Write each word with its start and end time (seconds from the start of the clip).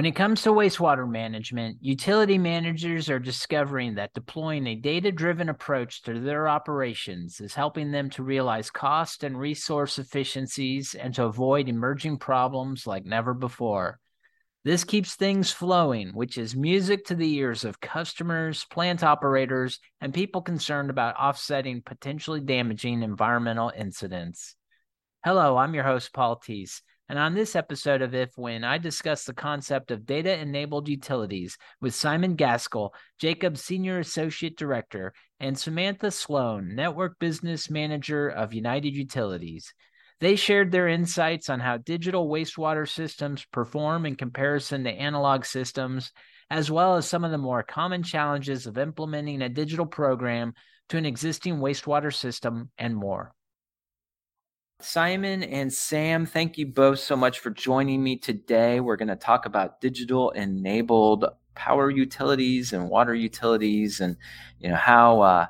When 0.00 0.06
it 0.06 0.16
comes 0.16 0.40
to 0.44 0.48
wastewater 0.48 1.06
management, 1.06 1.76
utility 1.82 2.38
managers 2.38 3.10
are 3.10 3.18
discovering 3.18 3.96
that 3.96 4.14
deploying 4.14 4.66
a 4.66 4.74
data 4.74 5.12
driven 5.12 5.50
approach 5.50 6.00
to 6.04 6.18
their 6.18 6.48
operations 6.48 7.38
is 7.38 7.52
helping 7.52 7.90
them 7.90 8.08
to 8.12 8.22
realize 8.22 8.70
cost 8.70 9.24
and 9.24 9.38
resource 9.38 9.98
efficiencies 9.98 10.94
and 10.94 11.14
to 11.16 11.24
avoid 11.24 11.68
emerging 11.68 12.16
problems 12.16 12.86
like 12.86 13.04
never 13.04 13.34
before. 13.34 14.00
This 14.64 14.84
keeps 14.84 15.16
things 15.16 15.52
flowing, 15.52 16.14
which 16.14 16.38
is 16.38 16.56
music 16.56 17.04
to 17.08 17.14
the 17.14 17.34
ears 17.34 17.66
of 17.66 17.78
customers, 17.78 18.64
plant 18.70 19.04
operators, 19.04 19.80
and 20.00 20.14
people 20.14 20.40
concerned 20.40 20.88
about 20.88 21.16
offsetting 21.16 21.82
potentially 21.82 22.40
damaging 22.40 23.02
environmental 23.02 23.70
incidents. 23.76 24.56
Hello, 25.22 25.58
I'm 25.58 25.74
your 25.74 25.84
host, 25.84 26.14
Paul 26.14 26.40
Teese. 26.40 26.80
And 27.10 27.18
on 27.18 27.34
this 27.34 27.56
episode 27.56 28.02
of 28.02 28.14
If 28.14 28.38
When, 28.38 28.62
I 28.62 28.78
discuss 28.78 29.24
the 29.24 29.34
concept 29.34 29.90
of 29.90 30.06
data 30.06 30.38
enabled 30.38 30.88
utilities 30.88 31.58
with 31.80 31.92
Simon 31.92 32.36
Gaskell, 32.36 32.94
Jacobs 33.18 33.64
Senior 33.64 33.98
Associate 33.98 34.56
Director, 34.56 35.12
and 35.40 35.58
Samantha 35.58 36.12
Sloan, 36.12 36.76
Network 36.76 37.18
Business 37.18 37.68
Manager 37.68 38.28
of 38.28 38.54
United 38.54 38.94
Utilities. 38.94 39.74
They 40.20 40.36
shared 40.36 40.70
their 40.70 40.86
insights 40.86 41.50
on 41.50 41.58
how 41.58 41.78
digital 41.78 42.28
wastewater 42.28 42.88
systems 42.88 43.44
perform 43.52 44.06
in 44.06 44.14
comparison 44.14 44.84
to 44.84 44.90
analog 44.90 45.44
systems, 45.44 46.12
as 46.48 46.70
well 46.70 46.94
as 46.94 47.08
some 47.08 47.24
of 47.24 47.32
the 47.32 47.38
more 47.38 47.64
common 47.64 48.04
challenges 48.04 48.68
of 48.68 48.78
implementing 48.78 49.42
a 49.42 49.48
digital 49.48 49.86
program 49.86 50.54
to 50.90 50.96
an 50.96 51.06
existing 51.06 51.56
wastewater 51.56 52.14
system 52.14 52.70
and 52.78 52.94
more. 52.94 53.34
Simon 54.82 55.42
and 55.42 55.72
Sam, 55.72 56.26
thank 56.26 56.56
you 56.58 56.66
both 56.66 56.98
so 56.98 57.16
much 57.16 57.40
for 57.40 57.50
joining 57.50 58.02
me 58.02 58.16
today. 58.16 58.80
We're 58.80 58.96
going 58.96 59.08
to 59.08 59.16
talk 59.16 59.46
about 59.46 59.80
digital 59.80 60.30
enabled 60.30 61.24
power 61.54 61.90
utilities 61.90 62.72
and 62.72 62.88
water 62.88 63.14
utilities 63.14 64.00
and 64.00 64.16
you 64.58 64.68
know 64.68 64.76
how 64.76 65.20
uh, 65.20 65.46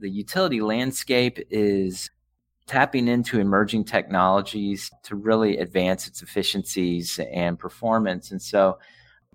the 0.00 0.08
utility 0.10 0.60
landscape 0.60 1.38
is 1.50 2.10
tapping 2.66 3.08
into 3.08 3.38
emerging 3.38 3.84
technologies 3.84 4.90
to 5.04 5.14
really 5.14 5.58
advance 5.58 6.06
its 6.06 6.22
efficiencies 6.22 7.20
and 7.32 7.58
performance. 7.58 8.30
And 8.30 8.40
so 8.40 8.78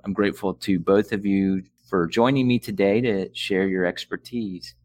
I'm 0.03 0.13
grateful 0.13 0.53
to 0.55 0.79
both 0.79 1.11
of 1.11 1.25
you 1.25 1.63
for 1.87 2.07
joining 2.07 2.47
me 2.47 2.59
today 2.59 3.01
to 3.01 3.33
share 3.33 3.67
your 3.67 3.85
expertise. 3.85 4.75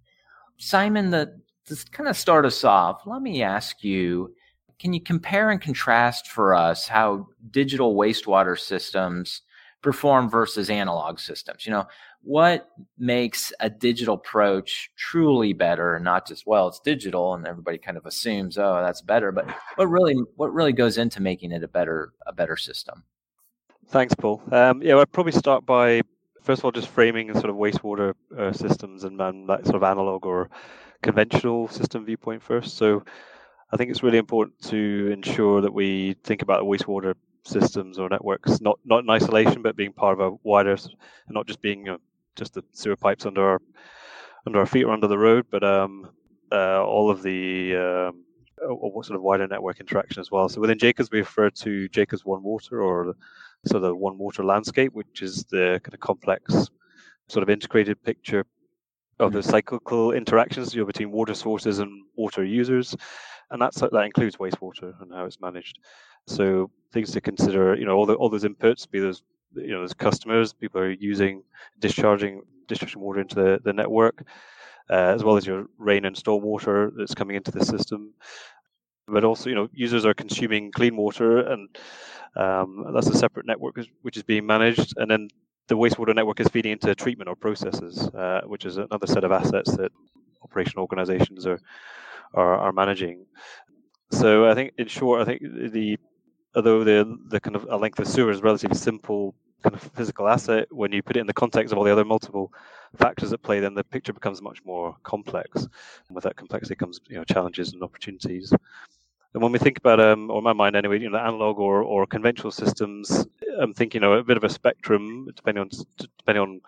Simon, 0.58 1.10
the, 1.10 1.40
to 1.66 1.76
kind 1.90 2.08
of 2.08 2.16
start 2.16 2.44
us 2.44 2.62
off, 2.62 3.02
let 3.06 3.22
me 3.22 3.42
ask 3.42 3.82
you 3.82 4.32
can 4.82 4.92
you 4.92 5.00
compare 5.00 5.50
and 5.50 5.60
contrast 5.60 6.26
for 6.26 6.56
us 6.56 6.88
how 6.88 7.28
digital 7.52 7.94
wastewater 7.94 8.58
systems 8.58 9.42
perform 9.80 10.28
versus 10.28 10.68
analog 10.68 11.20
systems? 11.20 11.64
You 11.64 11.70
know, 11.70 11.86
what 12.22 12.68
makes 12.98 13.52
a 13.60 13.70
digital 13.70 14.16
approach 14.16 14.90
truly 14.96 15.52
better 15.52 15.94
and 15.94 16.04
not 16.04 16.26
just 16.26 16.46
well 16.48 16.68
it's 16.68 16.80
digital 16.80 17.34
and 17.34 17.46
everybody 17.46 17.78
kind 17.78 17.96
of 17.96 18.06
assumes 18.06 18.56
oh 18.58 18.80
that's 18.80 19.02
better 19.02 19.32
but 19.32 19.44
what 19.74 19.86
really 19.86 20.14
what 20.36 20.54
really 20.54 20.72
goes 20.72 20.98
into 20.98 21.20
making 21.20 21.50
it 21.50 21.64
a 21.64 21.68
better 21.68 22.12
a 22.28 22.32
better 22.32 22.56
system? 22.56 23.02
Thanks 23.88 24.14
paul. 24.14 24.40
Um, 24.52 24.82
yeah 24.84 24.96
i'd 24.98 25.10
probably 25.10 25.32
start 25.32 25.66
by 25.66 26.02
first 26.42 26.60
of 26.60 26.64
all 26.64 26.70
just 26.70 26.86
framing 26.86 27.32
sort 27.32 27.50
of 27.50 27.56
wastewater 27.56 28.14
uh, 28.38 28.52
systems 28.52 29.02
and, 29.02 29.20
and 29.20 29.48
that 29.48 29.64
sort 29.64 29.74
of 29.74 29.82
analog 29.82 30.24
or 30.24 30.48
conventional 31.02 31.68
system 31.68 32.04
viewpoint 32.04 32.42
first. 32.42 32.76
So 32.76 33.04
I 33.72 33.78
think 33.78 33.90
it's 33.90 34.02
really 34.02 34.18
important 34.18 34.60
to 34.64 35.10
ensure 35.12 35.62
that 35.62 35.72
we 35.72 36.14
think 36.24 36.42
about 36.42 36.60
the 36.60 36.66
wastewater 36.66 37.14
systems 37.44 37.98
or 37.98 38.08
networks 38.08 38.60
not 38.60 38.78
not 38.84 39.02
in 39.02 39.10
isolation, 39.10 39.62
but 39.62 39.76
being 39.76 39.92
part 39.92 40.20
of 40.20 40.20
a 40.20 40.36
wider, 40.42 40.72
and 40.72 41.30
not 41.30 41.46
just 41.46 41.62
being 41.62 41.86
you 41.86 41.92
know, 41.92 41.98
just 42.36 42.54
the 42.54 42.62
sewer 42.72 42.96
pipes 42.96 43.24
under 43.24 43.42
our 43.42 43.62
under 44.46 44.58
our 44.58 44.66
feet 44.66 44.84
or 44.84 44.92
under 44.92 45.06
the 45.06 45.18
road, 45.18 45.46
but 45.50 45.64
um, 45.64 46.10
uh, 46.50 46.84
all 46.84 47.10
of 47.10 47.22
the 47.22 47.76
um, 47.76 48.24
sort 48.60 49.16
of 49.16 49.22
wider 49.22 49.46
network 49.46 49.80
interaction 49.80 50.20
as 50.20 50.30
well. 50.30 50.48
So 50.48 50.60
within 50.60 50.78
Jacobs, 50.78 51.10
we 51.10 51.20
refer 51.20 51.48
to 51.48 51.88
Jacobs 51.88 52.24
One 52.26 52.42
Water 52.42 52.82
or 52.82 53.16
so 53.66 53.78
the 53.78 53.94
One 53.94 54.18
Water 54.18 54.44
landscape, 54.44 54.92
which 54.92 55.22
is 55.22 55.44
the 55.44 55.80
kind 55.82 55.94
of 55.94 56.00
complex, 56.00 56.68
sort 57.28 57.42
of 57.42 57.48
integrated 57.48 58.02
picture 58.02 58.44
of 59.18 59.32
the 59.32 59.38
mm-hmm. 59.38 59.50
cyclical 59.50 60.12
interactions 60.12 60.74
you 60.74 60.82
know, 60.82 60.86
between 60.86 61.10
water 61.10 61.34
sources 61.34 61.78
and 61.78 62.02
water 62.16 62.44
users 62.44 62.96
and 63.52 63.62
that's 63.62 63.80
that 63.80 64.04
includes 64.04 64.36
wastewater 64.36 65.00
and 65.00 65.12
how 65.12 65.26
it's 65.26 65.40
managed. 65.40 65.78
So 66.26 66.70
things 66.92 67.12
to 67.12 67.20
consider, 67.20 67.76
you 67.76 67.86
know, 67.86 67.96
all 67.96 68.06
the 68.06 68.14
all 68.14 68.30
those 68.30 68.44
inputs, 68.44 68.90
be 68.90 69.00
those 69.00 69.22
you 69.54 69.72
know, 69.72 69.80
those 69.80 69.94
customers, 69.94 70.52
people 70.52 70.80
are 70.80 70.90
using 70.90 71.44
discharging 71.78 72.42
discharging 72.68 73.02
water 73.02 73.20
into 73.20 73.36
the, 73.36 73.60
the 73.64 73.72
network, 73.72 74.24
uh, 74.90 74.94
as 75.16 75.24
well 75.24 75.36
as 75.36 75.46
your 75.46 75.66
rain 75.78 76.04
and 76.06 76.16
storm 76.16 76.42
water 76.42 76.92
that's 76.96 77.14
coming 77.14 77.36
into 77.36 77.50
the 77.50 77.64
system. 77.64 78.14
But 79.08 79.24
also, 79.24 79.50
you 79.50 79.56
know, 79.56 79.68
users 79.72 80.06
are 80.06 80.14
consuming 80.14 80.70
clean 80.72 80.96
water, 80.96 81.40
and 81.40 81.68
um, 82.36 82.86
that's 82.94 83.08
a 83.08 83.16
separate 83.16 83.46
network 83.46 83.78
which 84.02 84.16
is 84.16 84.22
being 84.22 84.46
managed. 84.46 84.94
And 84.96 85.10
then 85.10 85.28
the 85.68 85.76
wastewater 85.76 86.14
network 86.14 86.40
is 86.40 86.48
feeding 86.48 86.72
into 86.72 86.94
treatment 86.94 87.28
or 87.28 87.36
processes, 87.36 88.08
uh, 88.14 88.42
which 88.46 88.64
is 88.64 88.78
another 88.78 89.06
set 89.06 89.24
of 89.24 89.32
assets 89.32 89.76
that 89.76 89.92
operational 90.42 90.82
organizations 90.82 91.46
are 91.46 91.60
are, 92.34 92.56
are 92.58 92.72
managing. 92.72 93.26
So 94.10 94.46
I 94.48 94.54
think, 94.54 94.72
in 94.78 94.88
short, 94.88 95.22
I 95.22 95.24
think 95.24 95.42
the 95.42 95.98
although 96.54 96.84
the 96.84 97.18
the 97.28 97.40
kind 97.40 97.56
of 97.56 97.66
a 97.70 97.76
length 97.76 97.98
of 97.98 98.06
sewer 98.06 98.30
is 98.30 98.42
relatively 98.42 98.76
simple 98.76 99.34
kind 99.62 99.74
of 99.74 99.82
physical 99.94 100.28
asset, 100.28 100.66
when 100.70 100.92
you 100.92 101.02
put 101.02 101.16
it 101.16 101.20
in 101.20 101.26
the 101.26 101.32
context 101.32 101.72
of 101.72 101.78
all 101.78 101.84
the 101.84 101.92
other 101.92 102.04
multiple 102.04 102.52
factors 102.96 103.32
at 103.32 103.42
play, 103.42 103.60
then 103.60 103.74
the 103.74 103.84
picture 103.84 104.12
becomes 104.12 104.42
much 104.42 104.58
more 104.64 104.96
complex. 105.04 105.62
And 105.62 106.14
with 106.14 106.24
that 106.24 106.36
complexity 106.36 106.74
comes 106.74 107.00
you 107.08 107.16
know 107.16 107.24
challenges 107.24 107.72
and 107.72 107.82
opportunities. 107.82 108.52
And 109.34 109.42
when 109.42 109.52
we 109.52 109.58
think 109.58 109.78
about, 109.78 109.98
um, 109.98 110.30
or 110.30 110.38
in 110.38 110.44
my 110.44 110.52
mind 110.52 110.76
anyway, 110.76 111.00
you 111.00 111.08
know, 111.08 111.16
analog 111.16 111.58
or, 111.58 111.82
or 111.82 112.06
conventional 112.06 112.50
systems, 112.50 113.26
I'm 113.58 113.72
thinking, 113.72 114.02
you 114.02 114.08
know, 114.08 114.14
a 114.14 114.24
bit 114.24 114.36
of 114.36 114.44
a 114.44 114.50
spectrum 114.50 115.26
depending 115.34 115.62
on 115.62 115.70
depending 116.18 116.42
on 116.42 116.60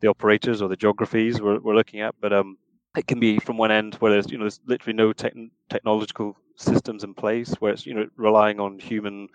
the 0.00 0.08
operators 0.08 0.60
or 0.60 0.68
the 0.68 0.76
geographies 0.76 1.40
we're, 1.40 1.60
we're 1.60 1.74
looking 1.74 2.00
at. 2.00 2.14
But 2.20 2.34
um, 2.34 2.58
it 2.96 3.06
can 3.06 3.18
be 3.18 3.38
from 3.38 3.56
one 3.56 3.70
end 3.70 3.94
where 3.96 4.12
there's 4.12 4.30
you 4.30 4.38
know 4.38 4.44
there's 4.44 4.60
literally 4.66 4.96
no 4.96 5.12
te- 5.12 5.50
technological 5.70 6.36
systems 6.56 7.04
in 7.04 7.14
place 7.14 7.52
where 7.58 7.72
it's 7.72 7.86
you 7.86 7.94
know 7.94 8.06
relying 8.16 8.60
on 8.60 8.78
human 8.78 9.28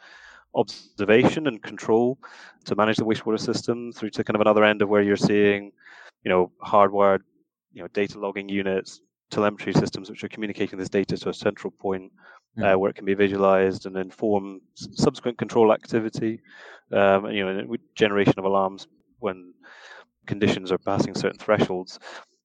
observation 0.55 1.47
and 1.47 1.61
control 1.61 2.17
to 2.65 2.75
manage 2.75 2.97
the 2.97 3.05
wastewater 3.05 3.39
system 3.39 3.91
through 3.91 4.09
to 4.09 4.23
kind 4.23 4.35
of 4.35 4.41
another 4.41 4.63
end 4.63 4.81
of 4.81 4.89
where 4.89 5.01
you're 5.01 5.17
seeing 5.17 5.71
you 6.23 6.29
know 6.29 6.51
hardwired 6.65 7.21
you 7.73 7.81
know 7.81 7.87
data 7.89 8.19
logging 8.19 8.49
units 8.49 9.01
telemetry 9.29 9.73
systems 9.73 10.09
which 10.09 10.23
are 10.23 10.29
communicating 10.29 10.79
this 10.79 10.89
data 10.89 11.17
to 11.17 11.29
a 11.29 11.33
central 11.33 11.71
point 11.71 12.11
mm. 12.57 12.73
uh, 12.73 12.77
where 12.77 12.89
it 12.89 12.95
can 12.95 13.05
be 13.05 13.13
visualized 13.13 13.85
and 13.85 13.97
inform 13.97 14.61
subsequent 14.75 15.37
control 15.37 15.73
activity 15.73 16.39
um, 16.91 17.25
and, 17.25 17.35
you 17.35 17.45
know 17.45 17.75
generation 17.95 18.35
of 18.37 18.45
alarms 18.45 18.87
when 19.19 19.53
conditions 20.27 20.71
are 20.71 20.77
passing 20.77 21.13
certain 21.13 21.39
thresholds 21.39 21.99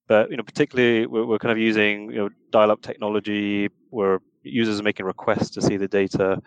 but 0.09 0.31
you 0.31 0.37
know, 0.37 0.43
particularly 0.43 1.07
we're, 1.07 1.27
we're 1.27 1.39
kind 1.39 1.53
of 1.53 1.59
using 1.59 2.11
you 2.11 2.19
know 2.19 2.31
dial-up 2.51 2.83
technology 2.83 3.69
where 3.91 4.21
users 4.43 4.81
are 4.81 4.85
making 4.85 5.07
requests 5.07 5.51
to 5.51 5.63
see 5.63 5.77
the 5.77 5.89
data. 5.89 6.43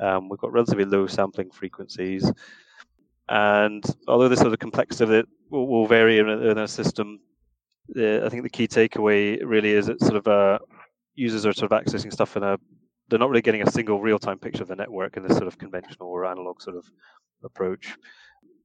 Um, 0.00 0.28
we've 0.28 0.38
got 0.38 0.52
relatively 0.52 0.84
low 0.84 1.06
sampling 1.06 1.50
frequencies, 1.50 2.30
and 3.28 3.84
although 4.06 4.28
the 4.28 4.36
sort 4.36 4.52
of 4.52 4.58
complexity 4.58 5.04
of 5.04 5.10
it 5.10 5.26
will, 5.50 5.66
will 5.66 5.86
vary 5.86 6.18
in 6.18 6.28
a, 6.28 6.38
in 6.38 6.58
a 6.58 6.68
system, 6.68 7.20
uh, 7.96 8.24
I 8.24 8.28
think 8.28 8.42
the 8.42 8.50
key 8.50 8.68
takeaway 8.68 9.40
really 9.44 9.72
is 9.72 9.86
that 9.86 10.00
sort 10.00 10.16
of 10.16 10.28
uh, 10.28 10.58
users 11.14 11.44
are 11.44 11.52
sort 11.52 11.72
of 11.72 11.84
accessing 11.84 12.12
stuff 12.12 12.36
in 12.36 12.42
a 12.42 12.58
they're 13.08 13.18
not 13.18 13.30
really 13.30 13.42
getting 13.42 13.62
a 13.62 13.70
single 13.70 14.00
real-time 14.00 14.38
picture 14.38 14.62
of 14.62 14.68
the 14.68 14.76
network 14.76 15.16
in 15.16 15.22
this 15.22 15.36
sort 15.36 15.46
of 15.46 15.58
conventional 15.58 16.08
or 16.08 16.26
analog 16.26 16.60
sort 16.60 16.76
of 16.76 16.84
approach. 17.42 17.96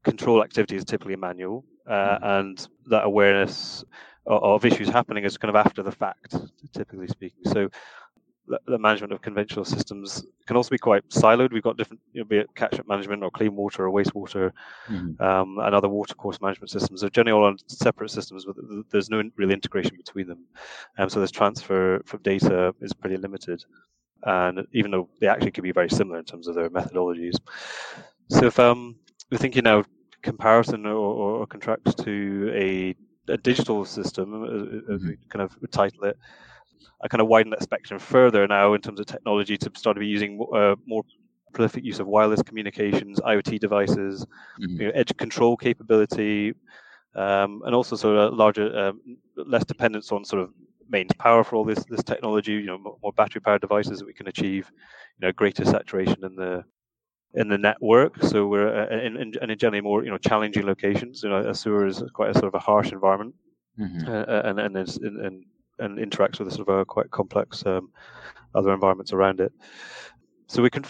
Control 0.04 0.44
activity 0.44 0.75
is 0.75 0.84
typically 0.84 1.16
manual, 1.16 1.63
uh, 1.88 1.94
mm-hmm. 1.94 2.25
and 2.25 2.68
that 2.88 3.06
awareness 3.06 3.86
of 4.25 4.66
issues 4.66 4.90
happening 4.90 5.24
is 5.24 5.38
kind 5.38 5.56
of 5.56 5.66
after 5.66 5.84
the 5.84 5.92
fact, 5.92 6.36
typically 6.74 7.08
speaking. 7.08 7.44
So 7.52 7.70
the 8.68 8.78
management 8.78 9.14
of 9.14 9.22
conventional 9.22 9.64
systems 9.64 10.25
can 10.48 10.58
also 10.58 10.70
be 10.70 10.78
quite 10.78 11.08
siloed. 11.10 11.54
We've 11.54 11.64
got 11.64 11.78
different, 11.78 12.02
you 12.12 12.22
know, 12.22 12.25
be 12.25 12.40
it 12.40 12.54
catchment 12.56 12.90
management 12.90 13.24
or 13.24 13.31
clean 13.31 13.56
water 13.56 13.88
or 13.88 13.92
wastewater 13.92 14.52
mm-hmm. 14.90 15.22
um, 15.24 15.60
and 15.60 15.74
other 15.74 15.88
water 15.88 16.14
course 16.16 16.42
management 16.42 16.70
systems. 16.70 17.02
They're 17.02 17.10
generally 17.10 17.40
all 17.40 17.46
on 17.46 17.58
separate 17.68 18.12
systems, 18.12 18.46
but 18.46 18.56
there's 18.92 19.10
no 19.10 19.24
real 19.38 19.52
integration 19.52 19.96
between 19.96 20.28
them. 20.28 20.46
Um, 20.98 21.10
so 21.10 21.22
this 21.22 21.31
transfer 21.31 21.96
of 21.96 22.24
data 22.24 22.75
is 22.81 22.92
pretty 22.94 23.18
limited. 23.18 23.64
And 24.24 24.66
even 24.74 24.92
though 24.92 25.10
they 25.20 25.28
actually 25.28 25.52
could 25.52 25.64
be 25.64 25.72
very 25.72 25.90
similar 25.90 26.20
in 26.20 26.25
terms 26.25 26.48
of 26.48 26.56
their 26.56 26.70
methodologies. 26.70 27.36
So 28.30 28.46
if 28.48 28.60
um, 28.60 28.98
we're 29.31 29.38
thinking 29.38 29.64
now 29.64 29.86
comparison 30.22 30.86
or, 30.86 30.96
or 30.96 31.48
contrast 31.48 31.98
to 32.00 32.52
a 32.54 32.96
a 33.28 33.38
digital 33.38 33.86
system, 33.86 34.44
as 34.44 35.02
we 35.04 35.12
mm-hmm. 35.12 35.30
kind 35.30 35.42
of 35.42 35.56
title 35.72 36.06
it, 36.06 36.18
I 37.02 37.08
kind 37.08 37.22
of 37.22 37.28
widen 37.28 37.50
that 37.52 37.64
spectrum 37.64 38.00
further 38.00 38.48
now 38.48 38.74
in 38.74 38.81
terms 38.81 39.00
of 39.00 39.06
technology 39.06 39.58
to 39.58 39.72
start 39.75 39.96
to 39.96 40.00
be 40.00 40.08
using 40.08 40.46
uh, 40.54 40.75
more 40.86 41.04
prolific 41.54 41.84
use 41.84 42.00
of 42.00 42.08
wireless 42.08 42.42
communications, 42.42 43.20
IoT 43.20 43.60
devices, 43.60 44.25
mm-hmm. 44.60 44.81
you 44.81 44.88
know, 44.88 44.92
edge 44.96 45.16
control 45.18 45.56
capability, 45.56 46.54
um, 47.16 47.62
and 47.66 47.75
also 47.75 47.96
sort 47.96 48.18
of 48.18 48.34
larger, 48.34 48.78
um, 48.78 49.18
less 49.36 49.66
dependence 49.66 50.12
on 50.12 50.25
sort 50.25 50.42
of 50.42 50.52
mains 50.90 51.12
power 51.20 51.44
for 51.44 51.56
all 51.56 51.64
this 51.64 51.84
this 51.86 52.04
technology. 52.04 52.54
You 52.54 52.66
know, 52.66 52.78
more, 52.78 52.98
more 53.04 53.14
battery 53.14 53.42
powered 53.42 53.62
devices 53.62 54.00
that 54.00 54.06
we 54.06 54.14
can 54.14 54.28
achieve, 54.28 54.72
you 55.20 55.28
know, 55.28 55.31
greater 55.31 55.66
saturation 55.66 56.24
in 56.24 56.36
the 56.36 56.64
in 57.36 57.48
the 57.48 57.58
network. 57.58 58.22
So 58.24 58.48
we're 58.48 58.68
uh, 58.68 58.96
in, 58.96 59.18
in, 59.18 59.34
in 59.42 59.58
generally 59.58 59.82
more 59.82 60.04
you 60.04 60.12
know 60.12 60.18
challenging 60.18 60.66
locations. 60.66 61.24
You 61.24 61.30
know, 61.30 61.38
a 61.38 61.56
sewer 61.56 61.86
is 61.86 62.04
quite 62.14 62.32
a 62.32 62.34
sort 62.34 62.46
of 62.46 62.56
a 62.56 62.60
harsh 62.60 62.92
environment, 62.92 63.36
mm-hmm. 63.80 64.08
uh, 64.08 64.12
uh 64.12 64.42
and 64.46 64.60
and, 64.60 64.78
and 64.78 65.46
and 65.80 65.98
interacts 65.98 66.40
with 66.40 66.48
a 66.48 66.52
sort 66.52 66.70
of 66.70 66.80
a 66.80 66.86
quite 66.86 67.12
complex 67.12 67.66
um, 67.66 67.90
other 68.56 68.74
environments 68.74 69.14
around 69.14 69.40
it. 69.40 69.52
So 70.48 70.62
we 70.62 70.70
can 70.70 70.84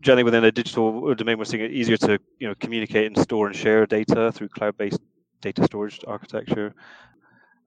generally 0.00 0.24
within 0.24 0.44
a 0.44 0.52
digital 0.52 1.14
domain, 1.14 1.38
we're 1.38 1.44
seeing 1.44 1.62
it 1.62 1.72
easier 1.72 1.96
to 1.98 2.18
you 2.38 2.48
know 2.48 2.54
communicate 2.60 3.06
and 3.06 3.18
store 3.18 3.46
and 3.46 3.56
share 3.56 3.86
data 3.86 4.32
through 4.32 4.48
cloud-based 4.48 5.00
data 5.40 5.64
storage 5.64 6.00
architecture, 6.06 6.74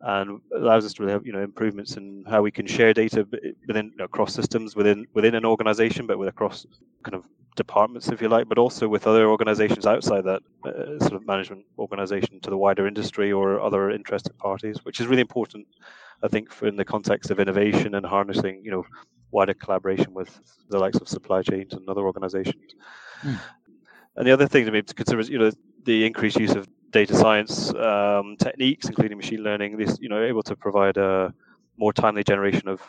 and 0.02 0.42
allows 0.56 0.86
us 0.86 0.94
to 0.94 1.04
really 1.04 1.14
have 1.14 1.26
you 1.26 1.32
know 1.32 1.42
improvements 1.42 1.96
in 1.96 2.26
how 2.28 2.42
we 2.42 2.52
can 2.52 2.68
share 2.68 2.94
data 2.94 3.26
within 3.68 3.86
you 3.86 3.98
know, 3.98 4.06
across 4.06 4.34
systems 4.34 4.76
within 4.76 5.08
within 5.14 5.36
an 5.36 5.46
organization, 5.46 6.06
but 6.06 6.20
with 6.20 6.28
across 6.28 6.66
kind 7.04 7.16
of 7.16 7.26
departments, 7.57 8.07
if 8.07 8.21
you 8.21 8.30
like, 8.30 8.48
but 8.48 8.57
also 8.57 8.88
with 8.88 9.06
other 9.06 9.30
organizations 9.30 9.86
outside 9.86 10.24
that 10.24 10.42
uh, 10.63 10.98
sort 11.00 11.13
of 11.13 11.27
management 11.27 11.65
organization 11.77 12.39
to 12.39 12.50
the 12.50 12.57
wider 12.57 12.88
industry 12.88 13.31
or 13.33 13.59
other 13.59 13.92
interested 13.92 14.38
parties, 14.38 14.77
which 14.86 15.01
is 15.01 15.07
really 15.07 15.21
important, 15.21 15.68
I 16.24 16.30
think, 16.30 16.54
for 16.54 16.68
in 16.68 16.77
the 16.77 16.86
context 16.86 17.30
of 17.31 17.39
innovation 17.39 17.95
and 17.95 18.06
harnessing, 18.06 18.62
you 18.63 18.71
know, 18.71 18.86
wider 19.31 19.54
collaboration 19.54 20.13
with 20.13 20.39
the 20.69 20.80
likes 20.80 21.00
of 21.00 21.09
supply 21.09 21.42
chains 21.42 21.74
and 21.74 21.89
other 21.89 22.06
organizations. 22.06 22.75
Mm. 23.24 23.39
And 24.15 24.27
the 24.27 24.31
other 24.31 24.48
thing 24.48 24.65
to 24.65 24.71
me 24.71 24.81
to 24.81 24.94
consider 24.94 25.19
is, 25.19 25.30
you 25.30 25.39
know, 25.39 25.51
the 25.83 26.06
increased 26.06 26.39
use 26.39 26.56
of 26.56 26.68
data 26.92 27.15
science 27.15 27.74
um, 27.74 28.38
techniques, 28.39 28.88
including 28.88 29.18
machine 29.18 29.44
learning. 29.44 29.77
This, 29.77 29.98
you 30.00 30.09
know, 30.09 30.24
able 30.24 30.44
to 30.44 30.56
provide 30.56 30.98
a 30.98 31.33
more 31.77 31.94
timely 31.94 32.24
generation 32.24 32.68
of 32.68 32.81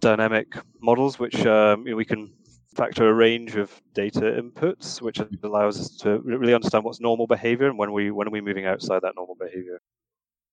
dynamic 0.00 0.56
models, 0.80 1.18
which 1.18 1.44
um, 1.46 1.86
you 1.86 1.92
know, 1.92 1.96
we 1.96 2.04
can 2.04 2.32
factor 2.78 3.08
a 3.08 3.12
range 3.12 3.56
of 3.56 3.82
data 3.92 4.20
inputs, 4.20 5.02
which 5.02 5.20
allows 5.42 5.80
us 5.80 5.88
to 5.96 6.20
really 6.20 6.54
understand 6.54 6.84
what's 6.84 7.00
normal 7.00 7.26
behavior 7.26 7.66
and 7.66 7.76
when 7.76 7.92
we 7.92 8.12
when 8.12 8.28
are 8.28 8.30
we 8.30 8.40
moving 8.40 8.66
outside 8.66 9.02
that 9.02 9.14
normal 9.16 9.34
behavior. 9.34 9.80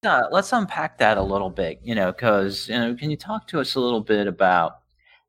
Uh, 0.03 0.23
let's 0.31 0.51
unpack 0.51 0.97
that 0.97 1.17
a 1.17 1.21
little 1.21 1.51
bit, 1.51 1.79
you 1.83 1.93
know, 1.93 2.11
because 2.11 2.67
you 2.67 2.75
know, 2.75 2.95
can 2.95 3.11
you 3.11 3.17
talk 3.17 3.47
to 3.47 3.59
us 3.59 3.75
a 3.75 3.79
little 3.79 4.01
bit 4.01 4.25
about, 4.25 4.79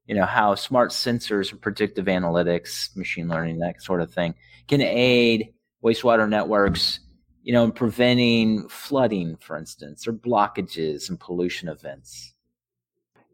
you 0.06 0.14
know, 0.14 0.24
how 0.24 0.54
smart 0.54 0.90
sensors 0.90 1.52
and 1.52 1.60
predictive 1.60 2.06
analytics, 2.06 2.96
machine 2.96 3.28
learning, 3.28 3.58
that 3.58 3.82
sort 3.82 4.00
of 4.00 4.12
thing, 4.12 4.34
can 4.66 4.80
aid 4.80 5.52
wastewater 5.84 6.26
networks, 6.28 7.00
you 7.42 7.52
know, 7.52 7.64
in 7.64 7.72
preventing 7.72 8.66
flooding, 8.68 9.36
for 9.36 9.58
instance, 9.58 10.08
or 10.08 10.14
blockages 10.14 11.10
and 11.10 11.20
pollution 11.20 11.68
events? 11.68 12.32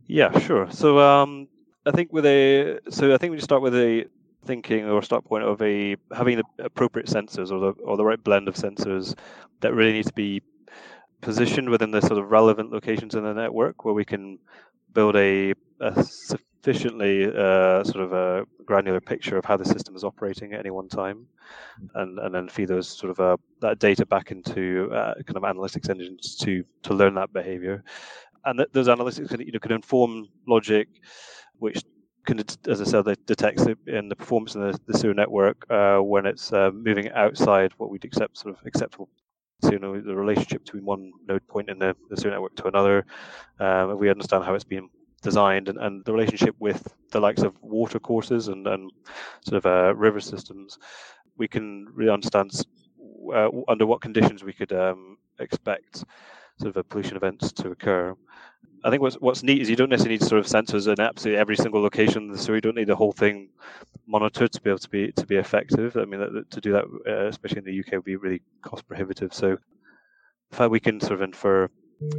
Yeah, 0.06 0.37
sure. 0.41 0.69
So 0.70 0.99
um, 0.99 1.49
I 1.87 1.90
think 1.90 2.12
with 2.12 2.26
a 2.26 2.79
so 2.90 3.12
I 3.14 3.19
think 3.19 3.31
we 3.32 3.37
just 3.37 3.46
start 3.46 3.62
with 3.62 3.75
a 3.75 4.06
thinking 4.44 4.84
or 4.88 5.02
start 5.02 5.25
point 5.25 5.44
of 5.44 5.61
a 5.62 5.96
having 6.14 6.37
the 6.38 6.44
appropriate 6.58 7.08
sensors 7.08 7.50
or 7.50 7.61
the 7.61 7.73
or 7.82 7.96
the 7.96 8.05
right 8.05 8.23
blend 8.23 8.49
of 8.49 8.55
sensors 8.55 9.14
that 9.61 9.75
really 9.75 9.93
need 9.93 10.06
to 10.06 10.12
be 10.12 10.43
positioned 11.20 11.69
within 11.70 11.90
the 11.90 12.00
sort 12.00 12.20
of 12.20 12.31
relevant 12.31 12.70
locations 12.73 13.14
in 13.14 13.25
the 13.25 13.34
network 13.34 13.84
where 13.84 13.94
we 13.94 14.05
can 14.05 14.38
build 14.93 15.17
a, 15.17 15.55
a 15.81 16.05
sufficiently 16.05 17.26
uh, 17.26 17.85
sort 17.85 18.05
of 18.05 18.12
a 18.12 18.44
granular 18.64 19.00
picture 19.00 19.37
of 19.38 19.44
how 19.44 19.56
the 19.56 19.64
system 19.64 19.96
is 19.96 20.05
operating 20.05 20.52
at 20.52 20.61
any 20.61 20.70
one 20.70 20.88
time, 20.88 21.26
and 21.94 22.19
and 22.19 22.35
then 22.35 22.49
feed 22.49 22.69
those 22.69 22.88
sort 22.88 23.11
of 23.11 23.20
uh, 23.20 23.37
that 23.61 23.78
data 23.78 24.06
back 24.06 24.31
into 24.31 24.90
uh, 24.93 25.14
kind 25.26 25.37
of 25.37 25.43
analytics 25.43 25.90
engines 25.90 26.37
to 26.37 26.64
to 26.82 26.94
learn 26.94 27.14
that 27.14 27.32
behavior, 27.32 27.82
and 28.44 28.58
th- 28.58 28.69
those 28.73 28.88
analytics 28.88 29.28
can 29.28 29.40
you 29.40 29.52
know 29.52 29.58
can 29.58 29.73
inform 29.73 30.26
logic, 30.46 30.88
which 31.58 31.82
can, 32.25 32.40
as 32.69 32.81
I 32.81 32.84
said, 32.84 33.16
detects 33.26 33.66
in 33.87 34.08
the 34.08 34.16
performance 34.16 34.54
of 34.54 34.62
the, 34.62 34.93
the 34.93 34.99
sewer 34.99 35.14
network 35.14 35.64
uh, 35.70 35.99
when 35.99 36.26
it's 36.26 36.52
uh, 36.52 36.70
moving 36.72 37.10
outside 37.10 37.72
what 37.78 37.90
we'd 37.90 38.04
accept 38.04 38.38
sort 38.38 38.56
of 38.56 38.64
acceptable 38.66 39.08
so, 39.62 39.70
you 39.70 39.78
know, 39.78 40.00
the 40.00 40.16
relationship 40.16 40.64
between 40.64 40.84
one 40.84 41.12
node 41.28 41.46
point 41.46 41.70
in 41.70 41.78
the, 41.78 41.94
the 42.10 42.16
sewer 42.16 42.32
network 42.32 42.56
to 42.56 42.66
another. 42.66 43.06
Um, 43.60 43.96
we 43.96 44.10
understand 44.10 44.44
how 44.44 44.54
it's 44.54 44.64
been 44.64 44.88
designed 45.22 45.69
and, 45.69 45.78
and 45.78 46.04
the 46.04 46.12
relationship 46.12 46.56
with 46.58 46.93
the 47.12 47.20
likes 47.20 47.43
of 47.43 47.54
water 47.62 48.00
courses 48.00 48.49
and, 48.49 48.66
and 48.66 48.90
sort 49.46 49.64
of 49.64 49.66
uh, 49.66 49.94
river 49.94 50.20
systems. 50.20 50.78
We 51.37 51.46
can 51.46 51.87
really 51.94 52.12
understand 52.12 52.50
uh, 53.32 53.50
under 53.69 53.87
what 53.87 54.00
conditions 54.00 54.43
we 54.43 54.52
could 54.52 54.72
um, 54.72 55.16
expect 55.38 56.04
sort 56.58 56.70
of 56.70 56.76
a 56.76 56.82
pollution 56.82 57.16
events 57.16 57.52
to 57.52 57.70
occur. 57.70 58.16
I 58.84 58.90
think 58.90 59.02
what's 59.02 59.17
what's 59.17 59.43
neat 59.43 59.62
is 59.62 59.70
you 59.70 59.76
don't 59.76 59.90
necessarily 59.90 60.19
need 60.19 60.26
sort 60.26 60.40
of 60.40 60.46
sensors 60.46 60.93
in 60.93 61.00
absolutely 61.00 61.38
every 61.38 61.56
single 61.56 61.82
location, 61.82 62.37
so 62.37 62.52
you 62.55 62.61
don't 62.61 62.76
need 62.76 62.88
the 62.88 62.96
whole 62.96 63.12
thing 63.12 63.50
monitored 64.06 64.52
to 64.52 64.61
be 64.61 64.70
able 64.70 64.79
to 64.81 64.88
be 64.88 65.12
to 65.12 65.26
be 65.26 65.37
effective. 65.37 65.96
I 65.96 66.05
mean, 66.05 66.44
to 66.50 66.61
do 66.61 66.73
that, 66.73 66.84
uh, 67.08 67.26
especially 67.26 67.58
in 67.58 67.64
the 67.64 67.79
UK, 67.81 67.93
would 67.93 68.05
be 68.05 68.17
really 68.17 68.43
cost 68.62 68.87
prohibitive. 68.88 69.32
So, 69.32 69.56
the 70.50 70.56
fact 70.56 70.70
we 70.70 70.81
can 70.81 71.00
sort 71.00 71.12
of 71.12 71.23
infer 71.23 71.69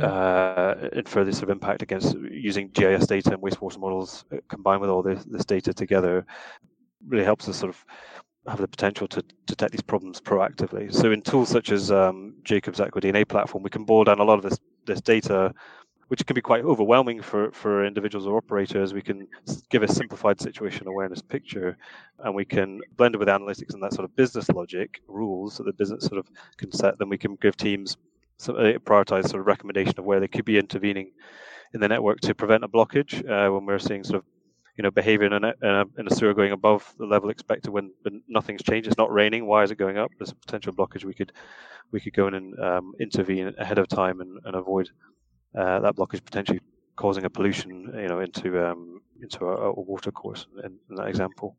uh, 0.01 0.75
infer 0.93 1.25
this 1.25 1.37
sort 1.37 1.49
of 1.49 1.55
impact 1.55 1.81
against 1.81 2.15
using 2.31 2.69
GIS 2.69 3.07
data 3.07 3.33
and 3.33 3.41
wastewater 3.41 3.79
models 3.79 4.23
uh, 4.31 4.37
combined 4.47 4.81
with 4.81 4.89
all 4.89 5.03
this 5.03 5.25
this 5.25 5.45
data 5.45 5.73
together 5.73 6.25
really 7.07 7.25
helps 7.25 7.49
us 7.49 7.57
sort 7.57 7.71
of 7.71 7.85
have 8.47 8.59
the 8.59 8.67
potential 8.67 9.07
to 9.07 9.23
detect 9.45 9.71
these 9.71 9.81
problems 9.81 10.19
proactively. 10.19 10.93
So 10.93 11.11
in 11.11 11.21
tools 11.21 11.49
such 11.49 11.71
as 11.71 11.91
um, 11.91 12.35
Jacobs 12.43 12.79
AquaDNA 12.79 13.27
platform, 13.27 13.63
we 13.63 13.69
can 13.69 13.85
boil 13.85 14.03
down 14.03 14.19
a 14.19 14.23
lot 14.23 14.35
of 14.35 14.43
this 14.43 14.59
this 14.85 15.01
data 15.01 15.53
which 16.07 16.25
can 16.25 16.33
be 16.35 16.41
quite 16.41 16.63
overwhelming 16.63 17.21
for, 17.21 17.51
for 17.51 17.85
individuals 17.85 18.27
or 18.27 18.37
operators. 18.37 18.93
We 18.93 19.01
can 19.01 19.27
give 19.69 19.83
a 19.83 19.87
simplified 19.87 20.39
situation 20.41 20.87
awareness 20.87 21.21
picture, 21.21 21.77
and 22.19 22.35
we 22.35 22.45
can 22.45 22.81
blend 22.97 23.15
it 23.15 23.17
with 23.17 23.27
analytics 23.27 23.73
and 23.73 23.81
that 23.83 23.93
sort 23.93 24.05
of 24.05 24.15
business 24.15 24.49
logic 24.49 25.01
rules 25.07 25.57
that 25.57 25.63
the 25.63 25.73
business 25.73 26.05
sort 26.05 26.19
of 26.19 26.29
can 26.57 26.71
set. 26.71 26.99
Then 26.99 27.09
we 27.09 27.17
can 27.17 27.35
give 27.41 27.55
teams 27.55 27.97
some, 28.37 28.55
uh, 28.55 28.73
prioritize 28.79 29.29
sort 29.29 29.41
of 29.41 29.47
recommendation 29.47 29.95
of 29.97 30.05
where 30.05 30.19
they 30.19 30.27
could 30.27 30.45
be 30.45 30.57
intervening 30.57 31.11
in 31.73 31.79
the 31.79 31.87
network 31.87 32.19
to 32.21 32.35
prevent 32.35 32.63
a 32.63 32.67
blockage 32.67 33.27
uh, 33.29 33.51
when 33.51 33.65
we're 33.65 33.79
seeing 33.79 34.03
sort 34.03 34.17
of 34.17 34.25
you 34.77 34.83
know 34.83 34.91
behavior 34.91 35.27
in 35.27 35.33
a, 35.33 35.37
in 35.37 35.53
a, 35.69 35.85
in 35.99 36.07
a 36.07 36.15
sewer 36.15 36.33
going 36.33 36.51
above 36.51 36.93
the 36.97 37.05
level 37.05 37.29
expected 37.29 37.69
when, 37.69 37.91
when 38.01 38.21
nothing's 38.27 38.63
changed. 38.63 38.87
It's 38.87 38.97
not 38.97 39.11
raining. 39.11 39.45
Why 39.45 39.63
is 39.63 39.71
it 39.71 39.77
going 39.77 39.97
up? 39.97 40.11
There's 40.17 40.31
a 40.31 40.35
potential 40.35 40.73
blockage. 40.73 41.05
We 41.05 41.13
could 41.13 41.31
we 41.91 41.99
could 41.99 42.13
go 42.13 42.27
in 42.27 42.33
and 42.33 42.59
um, 42.59 42.93
intervene 42.99 43.53
ahead 43.57 43.77
of 43.77 43.87
time 43.87 44.19
and, 44.21 44.39
and 44.45 44.55
avoid 44.55 44.89
uh, 45.57 45.79
that 45.79 45.95
blockage 45.95 46.23
potentially 46.23 46.61
causing 46.95 47.25
a 47.25 47.29
pollution, 47.29 47.91
you 47.95 48.07
know, 48.07 48.19
into 48.19 48.65
um, 48.65 49.01
into 49.21 49.45
a, 49.45 49.71
a 49.71 49.81
water 49.81 50.11
course 50.11 50.47
in, 50.63 50.77
in, 50.89 50.95
that 50.95 51.07
example. 51.07 51.55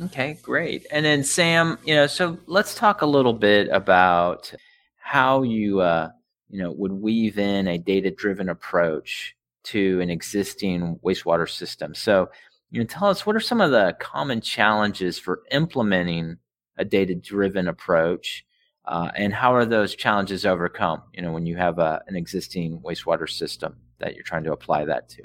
Okay, 0.00 0.38
great. 0.42 0.86
And 0.90 1.04
then 1.04 1.22
Sam, 1.22 1.78
you 1.84 1.94
know, 1.94 2.06
so 2.06 2.38
let's 2.46 2.74
talk 2.74 3.02
a 3.02 3.06
little 3.06 3.32
bit 3.32 3.68
about 3.70 4.52
how 4.96 5.42
you 5.42 5.80
uh, 5.80 6.10
you 6.50 6.62
know 6.62 6.72
would 6.72 6.92
weave 6.92 7.38
in 7.38 7.68
a 7.68 7.78
data-driven 7.78 8.48
approach 8.48 9.36
to 9.64 10.00
an 10.00 10.10
existing 10.10 10.98
wastewater 11.04 11.48
system. 11.48 11.94
So, 11.94 12.28
you 12.70 12.80
know, 12.80 12.86
tell 12.86 13.08
us 13.08 13.24
what 13.24 13.36
are 13.36 13.40
some 13.40 13.60
of 13.60 13.70
the 13.70 13.96
common 13.98 14.40
challenges 14.40 15.18
for 15.18 15.42
implementing 15.50 16.36
a 16.76 16.84
data-driven 16.84 17.68
approach 17.68 18.44
uh, 18.86 19.10
and 19.16 19.32
how 19.32 19.54
are 19.54 19.64
those 19.64 19.94
challenges 19.94 20.44
overcome? 20.44 21.02
You 21.12 21.22
know, 21.22 21.32
when 21.32 21.46
you 21.46 21.56
have 21.56 21.78
a, 21.78 22.02
an 22.06 22.16
existing 22.16 22.80
wastewater 22.80 23.28
system 23.28 23.76
that 23.98 24.14
you're 24.14 24.24
trying 24.24 24.44
to 24.44 24.52
apply 24.52 24.84
that 24.84 25.08
to. 25.10 25.22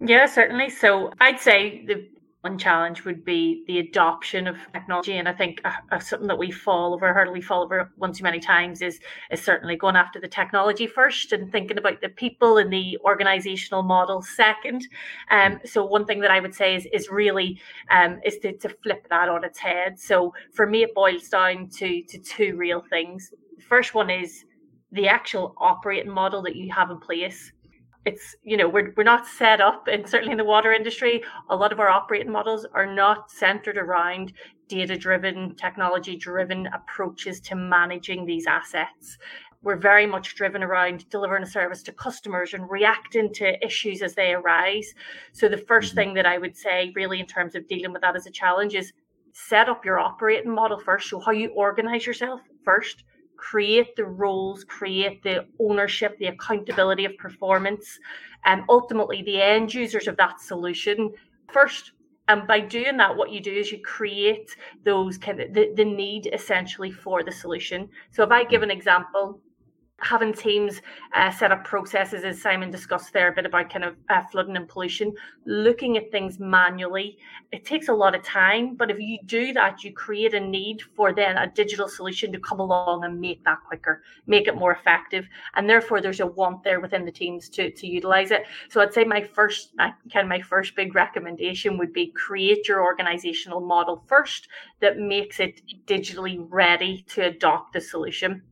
Yeah, 0.00 0.26
certainly. 0.26 0.70
So 0.70 1.12
I'd 1.20 1.38
say 1.38 1.84
the 1.86 2.08
one 2.42 2.56
challenge 2.56 3.04
would 3.04 3.22
be 3.22 3.64
the 3.66 3.80
adoption 3.80 4.46
of 4.46 4.56
technology, 4.72 5.18
and 5.18 5.28
I 5.28 5.32
think 5.32 5.60
uh, 5.64 5.98
something 5.98 6.28
that 6.28 6.38
we 6.38 6.50
fall 6.50 6.94
over, 6.94 7.12
hurdle 7.12 7.34
we 7.34 7.42
fall 7.42 7.62
over 7.62 7.92
one 7.96 8.12
too 8.14 8.24
many 8.24 8.40
times 8.40 8.80
is 8.80 8.98
is 9.30 9.42
certainly 9.42 9.76
going 9.76 9.94
after 9.94 10.18
the 10.18 10.28
technology 10.28 10.86
first 10.86 11.32
and 11.32 11.52
thinking 11.52 11.76
about 11.76 12.00
the 12.00 12.08
people 12.08 12.56
and 12.56 12.72
the 12.72 12.98
organizational 13.04 13.82
model 13.82 14.22
second. 14.22 14.88
Um, 15.30 15.60
so 15.66 15.84
one 15.84 16.06
thing 16.06 16.20
that 16.20 16.30
I 16.30 16.40
would 16.40 16.54
say 16.54 16.74
is 16.74 16.86
is 16.94 17.10
really 17.10 17.60
um, 17.90 18.20
is 18.24 18.38
to, 18.38 18.56
to 18.56 18.70
flip 18.82 19.06
that 19.10 19.28
on 19.28 19.44
its 19.44 19.58
head. 19.58 19.98
So 19.98 20.32
for 20.54 20.66
me, 20.66 20.82
it 20.84 20.94
boils 20.94 21.28
down 21.28 21.68
to 21.76 22.02
to 22.02 22.18
two 22.18 22.56
real 22.56 22.82
things. 22.88 23.34
First 23.68 23.94
one 23.94 24.08
is 24.08 24.46
the 24.92 25.08
actual 25.08 25.54
operating 25.58 26.10
model 26.10 26.42
that 26.42 26.56
you 26.56 26.72
have 26.72 26.90
in 26.90 26.98
place 26.98 27.52
it's 28.06 28.34
you 28.42 28.56
know 28.56 28.68
we're, 28.68 28.92
we're 28.96 29.02
not 29.02 29.26
set 29.26 29.60
up 29.60 29.86
and 29.90 30.08
certainly 30.08 30.32
in 30.32 30.38
the 30.38 30.44
water 30.44 30.72
industry 30.72 31.22
a 31.50 31.56
lot 31.56 31.72
of 31.72 31.80
our 31.80 31.88
operating 31.88 32.32
models 32.32 32.66
are 32.72 32.92
not 32.92 33.30
centered 33.30 33.76
around 33.76 34.32
data 34.68 34.96
driven 34.96 35.54
technology 35.56 36.16
driven 36.16 36.66
approaches 36.68 37.40
to 37.40 37.54
managing 37.54 38.24
these 38.24 38.46
assets 38.46 39.18
we're 39.62 39.76
very 39.76 40.06
much 40.06 40.34
driven 40.36 40.62
around 40.62 41.08
delivering 41.10 41.42
a 41.42 41.46
service 41.46 41.82
to 41.82 41.92
customers 41.92 42.54
and 42.54 42.70
reacting 42.70 43.32
to 43.34 43.62
issues 43.64 44.00
as 44.00 44.14
they 44.14 44.32
arise. 44.32 44.94
So, 45.32 45.48
the 45.48 45.56
1st 45.56 45.66
mm-hmm. 45.66 45.94
thing 45.96 46.14
that 46.14 46.26
I 46.26 46.38
would 46.38 46.56
say, 46.56 46.92
really, 46.94 47.20
in 47.20 47.26
terms 47.26 47.54
of 47.54 47.68
dealing 47.68 47.92
with 47.92 48.02
that 48.02 48.16
as 48.16 48.26
a 48.26 48.30
challenge, 48.30 48.74
is 48.74 48.92
set 49.32 49.68
up 49.68 49.84
your 49.84 49.98
operating 49.98 50.54
model 50.54 50.78
first. 50.78 51.10
So, 51.10 51.20
how 51.20 51.32
you 51.32 51.50
organize 51.50 52.06
yourself 52.06 52.40
first, 52.64 53.04
create 53.40 53.96
the 53.96 54.04
roles, 54.04 54.64
create 54.64 55.22
the 55.22 55.46
ownership, 55.58 56.18
the 56.18 56.26
accountability 56.26 57.04
of 57.04 57.16
performance, 57.16 57.98
and 58.44 58.62
ultimately 58.68 59.22
the 59.22 59.40
end 59.40 59.72
users 59.72 60.06
of 60.06 60.16
that 60.16 60.40
solution 60.40 61.10
first 61.52 61.92
and 62.30 62.46
by 62.46 62.60
doing 62.60 62.96
that, 62.98 63.16
what 63.16 63.32
you 63.32 63.40
do 63.40 63.52
is 63.52 63.72
you 63.72 63.80
create 63.82 64.54
those 64.84 65.18
kind 65.18 65.40
of 65.40 65.52
the, 65.52 65.72
the 65.74 65.84
need 65.84 66.30
essentially 66.32 66.92
for 66.92 67.24
the 67.24 67.32
solution. 67.32 67.88
So 68.12 68.22
if 68.22 68.30
I 68.30 68.44
give 68.44 68.62
an 68.62 68.70
example, 68.70 69.40
having 70.00 70.32
teams 70.32 70.80
uh, 71.14 71.30
set 71.30 71.52
up 71.52 71.64
processes, 71.64 72.24
as 72.24 72.40
Simon 72.40 72.70
discussed 72.70 73.12
there, 73.12 73.28
a 73.28 73.32
bit 73.32 73.46
about 73.46 73.70
kind 73.70 73.84
of 73.84 73.96
uh, 74.08 74.22
flooding 74.30 74.56
and 74.56 74.68
pollution, 74.68 75.14
looking 75.44 75.96
at 75.96 76.10
things 76.10 76.38
manually. 76.38 77.18
It 77.52 77.64
takes 77.64 77.88
a 77.88 77.92
lot 77.92 78.14
of 78.14 78.22
time, 78.22 78.76
but 78.76 78.90
if 78.90 78.98
you 78.98 79.18
do 79.26 79.52
that, 79.52 79.84
you 79.84 79.92
create 79.92 80.34
a 80.34 80.40
need 80.40 80.82
for 80.96 81.12
then 81.12 81.36
a 81.36 81.50
digital 81.50 81.88
solution 81.88 82.32
to 82.32 82.40
come 82.40 82.60
along 82.60 83.04
and 83.04 83.20
make 83.20 83.44
that 83.44 83.58
quicker, 83.66 84.02
make 84.26 84.48
it 84.48 84.56
more 84.56 84.72
effective, 84.72 85.28
and 85.54 85.68
therefore 85.68 86.00
there's 86.00 86.20
a 86.20 86.26
want 86.26 86.62
there 86.64 86.80
within 86.80 87.04
the 87.04 87.12
teams 87.12 87.48
to 87.50 87.70
to 87.70 87.86
utilize 87.86 88.30
it. 88.30 88.44
So 88.68 88.80
I'd 88.80 88.94
say 88.94 89.04
my 89.04 89.22
first 89.22 89.72
kind 89.78 89.94
of 90.14 90.28
my 90.28 90.40
first 90.40 90.74
big 90.74 90.94
recommendation 90.94 91.78
would 91.78 91.92
be 91.92 92.08
create 92.08 92.68
your 92.68 92.82
organizational 92.82 93.60
model 93.60 94.04
first 94.06 94.48
that 94.80 94.98
makes 94.98 95.40
it 95.40 95.60
digitally 95.86 96.44
ready 96.48 97.04
to 97.08 97.26
adopt 97.26 97.72
the 97.72 97.80
solution. 97.80 98.42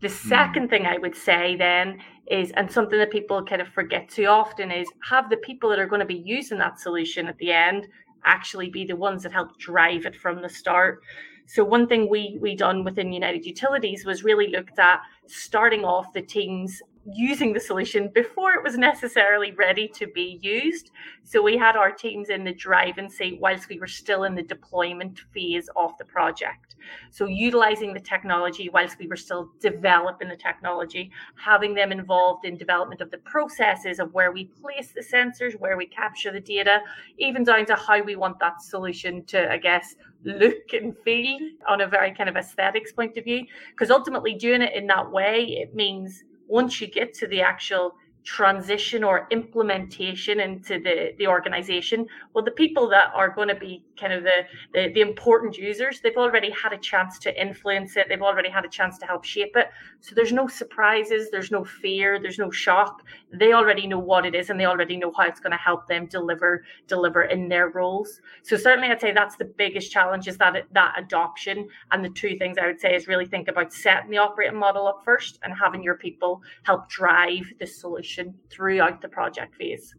The 0.00 0.08
hmm. 0.08 0.28
second 0.28 0.66
mm. 0.66 0.70
thing 0.70 0.86
I 0.86 0.98
would 0.98 1.14
say 1.14 1.56
then 1.56 1.98
is, 2.26 2.50
and 2.52 2.70
something 2.70 2.98
that 2.98 3.10
people 3.10 3.44
kind 3.44 3.60
of 3.60 3.68
forget 3.68 4.08
too 4.08 4.26
often, 4.26 4.70
is 4.70 4.88
have 5.08 5.28
the 5.30 5.36
people 5.38 5.68
that 5.70 5.78
are 5.78 5.86
going 5.86 6.00
to 6.00 6.06
be 6.06 6.22
using 6.24 6.58
that 6.58 6.80
solution 6.80 7.26
at 7.26 7.36
the 7.38 7.52
end 7.52 7.88
actually 8.24 8.70
be 8.70 8.84
the 8.84 8.96
ones 8.96 9.22
that 9.22 9.32
help 9.32 9.58
drive 9.58 10.06
it 10.06 10.14
from 10.14 10.42
the 10.42 10.48
start. 10.48 11.02
So 11.46 11.64
one 11.64 11.88
thing 11.88 12.08
we 12.08 12.38
we 12.40 12.54
done 12.54 12.84
within 12.84 13.12
United 13.12 13.44
Utilities 13.44 14.04
was 14.04 14.22
really 14.22 14.48
looked 14.48 14.78
at 14.78 15.00
starting 15.26 15.84
off 15.84 16.12
the 16.12 16.22
teams 16.22 16.80
using 17.06 17.52
the 17.52 17.60
solution 17.60 18.10
before 18.14 18.52
it 18.52 18.62
was 18.62 18.76
necessarily 18.76 19.52
ready 19.52 19.88
to 19.88 20.06
be 20.08 20.38
used. 20.42 20.90
So 21.24 21.42
we 21.42 21.56
had 21.56 21.76
our 21.76 21.90
teams 21.90 22.28
in 22.28 22.44
the 22.44 22.52
driving 22.52 23.08
seat 23.08 23.40
whilst 23.40 23.68
we 23.68 23.78
were 23.78 23.86
still 23.86 24.24
in 24.24 24.34
the 24.34 24.42
deployment 24.42 25.20
phase 25.32 25.68
of 25.76 25.96
the 25.98 26.04
project. 26.04 26.76
So 27.10 27.26
utilizing 27.26 27.94
the 27.94 28.00
technology 28.00 28.68
whilst 28.68 28.98
we 28.98 29.06
were 29.06 29.16
still 29.16 29.50
developing 29.60 30.28
the 30.28 30.36
technology, 30.36 31.10
having 31.36 31.74
them 31.74 31.90
involved 31.90 32.44
in 32.44 32.58
development 32.58 33.00
of 33.00 33.10
the 33.10 33.18
processes 33.18 33.98
of 33.98 34.12
where 34.12 34.32
we 34.32 34.44
place 34.44 34.92
the 34.94 35.02
sensors, 35.02 35.58
where 35.58 35.78
we 35.78 35.86
capture 35.86 36.32
the 36.32 36.40
data, 36.40 36.80
even 37.18 37.44
down 37.44 37.64
to 37.66 37.76
how 37.76 38.02
we 38.02 38.16
want 38.16 38.38
that 38.40 38.60
solution 38.60 39.24
to, 39.24 39.50
I 39.50 39.56
guess, 39.56 39.96
look 40.24 40.74
and 40.74 40.94
feel 40.98 41.38
on 41.66 41.80
a 41.80 41.86
very 41.86 42.12
kind 42.14 42.28
of 42.28 42.36
aesthetics 42.36 42.92
point 42.92 43.16
of 43.16 43.24
view. 43.24 43.46
Because 43.70 43.90
ultimately 43.90 44.34
doing 44.34 44.60
it 44.60 44.74
in 44.74 44.86
that 44.88 45.10
way, 45.10 45.44
it 45.44 45.74
means 45.74 46.24
once 46.50 46.80
you 46.80 46.86
get 46.88 47.14
to 47.14 47.26
the 47.26 47.40
actual 47.40 47.94
transition 48.24 49.02
or 49.02 49.26
implementation 49.30 50.40
into 50.40 50.78
the, 50.78 51.14
the 51.18 51.26
organization 51.26 52.06
well 52.34 52.44
the 52.44 52.50
people 52.50 52.88
that 52.88 53.10
are 53.14 53.30
going 53.30 53.48
to 53.48 53.54
be 53.54 53.82
kind 53.98 54.12
of 54.12 54.22
the, 54.22 54.44
the, 54.74 54.92
the 54.92 55.00
important 55.00 55.56
users 55.56 56.00
they've 56.00 56.16
already 56.16 56.50
had 56.50 56.72
a 56.72 56.78
chance 56.78 57.18
to 57.18 57.40
influence 57.40 57.96
it 57.96 58.06
they've 58.08 58.22
already 58.22 58.50
had 58.50 58.64
a 58.64 58.68
chance 58.68 58.98
to 58.98 59.06
help 59.06 59.24
shape 59.24 59.56
it. 59.56 59.68
So 60.00 60.14
there's 60.14 60.32
no 60.32 60.46
surprises 60.48 61.30
there's 61.30 61.50
no 61.50 61.64
fear 61.64 62.20
there's 62.20 62.38
no 62.38 62.50
shock. 62.50 63.02
They 63.32 63.52
already 63.52 63.86
know 63.86 63.98
what 63.98 64.26
it 64.26 64.34
is 64.34 64.50
and 64.50 64.58
they 64.58 64.66
already 64.66 64.96
know 64.96 65.12
how 65.16 65.24
it's 65.24 65.40
going 65.40 65.52
to 65.52 65.56
help 65.56 65.86
them 65.86 66.06
deliver 66.06 66.64
deliver 66.88 67.22
in 67.24 67.48
their 67.48 67.70
roles. 67.70 68.20
So 68.42 68.56
certainly 68.56 68.88
i'd 68.88 69.00
say 69.00 69.12
that's 69.12 69.36
the 69.36 69.44
biggest 69.44 69.90
challenge 69.90 70.28
is 70.28 70.36
that 70.38 70.66
that 70.72 70.94
adoption. 70.98 71.68
And 71.90 72.04
the 72.04 72.10
two 72.10 72.36
things 72.36 72.58
i 72.58 72.66
would 72.66 72.80
say 72.80 72.94
is 72.94 73.08
really 73.08 73.26
think 73.26 73.48
about 73.48 73.72
setting 73.72 74.10
the 74.10 74.18
operating 74.18 74.58
model 74.58 74.86
up 74.86 75.02
first 75.04 75.38
and 75.42 75.54
having 75.54 75.82
your 75.82 75.96
people 75.96 76.42
help 76.64 76.88
drive 76.88 77.50
the 77.58 77.66
solution 77.66 78.09
throughout 78.50 79.02
the 79.02 79.08
project 79.08 79.54
phase. 79.56 79.94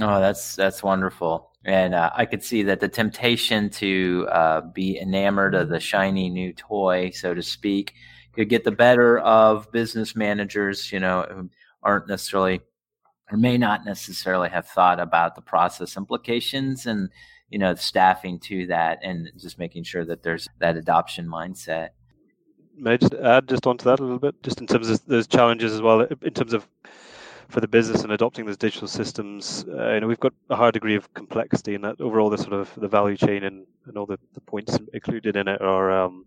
Oh, 0.00 0.20
that's 0.20 0.56
that's 0.56 0.82
wonderful, 0.82 1.52
and 1.64 1.94
uh, 1.94 2.10
I 2.14 2.26
could 2.26 2.42
see 2.42 2.64
that 2.64 2.80
the 2.80 2.88
temptation 2.88 3.70
to 3.70 4.26
uh, 4.30 4.60
be 4.62 4.98
enamored 4.98 5.54
of 5.54 5.68
the 5.68 5.78
shiny 5.78 6.28
new 6.28 6.52
toy, 6.52 7.10
so 7.10 7.32
to 7.32 7.42
speak, 7.42 7.94
could 8.34 8.48
get 8.48 8.64
the 8.64 8.72
better 8.72 9.18
of 9.20 9.70
business 9.70 10.16
managers. 10.16 10.90
You 10.90 10.98
know, 10.98 11.26
who 11.30 11.50
aren't 11.82 12.08
necessarily 12.08 12.60
or 13.30 13.36
may 13.36 13.56
not 13.56 13.84
necessarily 13.84 14.48
have 14.48 14.66
thought 14.66 15.00
about 15.00 15.34
the 15.34 15.40
process 15.40 15.96
implications 15.96 16.86
and 16.86 17.08
you 17.50 17.58
know 17.58 17.74
staffing 17.74 18.38
to 18.40 18.66
that, 18.66 18.98
and 19.02 19.30
just 19.36 19.58
making 19.58 19.84
sure 19.84 20.04
that 20.04 20.22
there's 20.22 20.48
that 20.58 20.76
adoption 20.76 21.26
mindset. 21.26 21.90
May 22.76 22.94
I 22.94 22.96
just 22.96 23.14
add 23.14 23.48
just 23.48 23.66
onto 23.66 23.84
that 23.84 24.00
a 24.00 24.02
little 24.02 24.18
bit, 24.18 24.42
just 24.42 24.60
in 24.60 24.66
terms 24.66 24.90
of 24.90 25.04
those 25.06 25.28
challenges 25.28 25.72
as 25.72 25.80
well, 25.80 26.00
in 26.00 26.32
terms 26.32 26.52
of 26.52 26.66
for 27.48 27.60
the 27.60 27.68
business 27.68 28.02
and 28.02 28.12
adopting 28.12 28.46
those 28.46 28.56
digital 28.56 28.88
systems, 28.88 29.64
uh, 29.68 29.92
you 29.94 30.00
know, 30.00 30.06
we've 30.06 30.20
got 30.20 30.32
a 30.50 30.56
high 30.56 30.70
degree 30.70 30.96
of 30.96 31.12
complexity, 31.14 31.74
and 31.74 31.84
that 31.84 32.00
overall 32.00 32.30
the 32.30 32.38
sort 32.38 32.52
of 32.52 32.72
the 32.76 32.88
value 32.88 33.16
chain 33.16 33.44
and, 33.44 33.66
and 33.86 33.96
all 33.96 34.06
the, 34.06 34.18
the 34.34 34.40
points 34.40 34.78
included 34.92 35.36
in 35.36 35.48
it 35.48 35.60
are 35.60 35.90
um, 35.90 36.26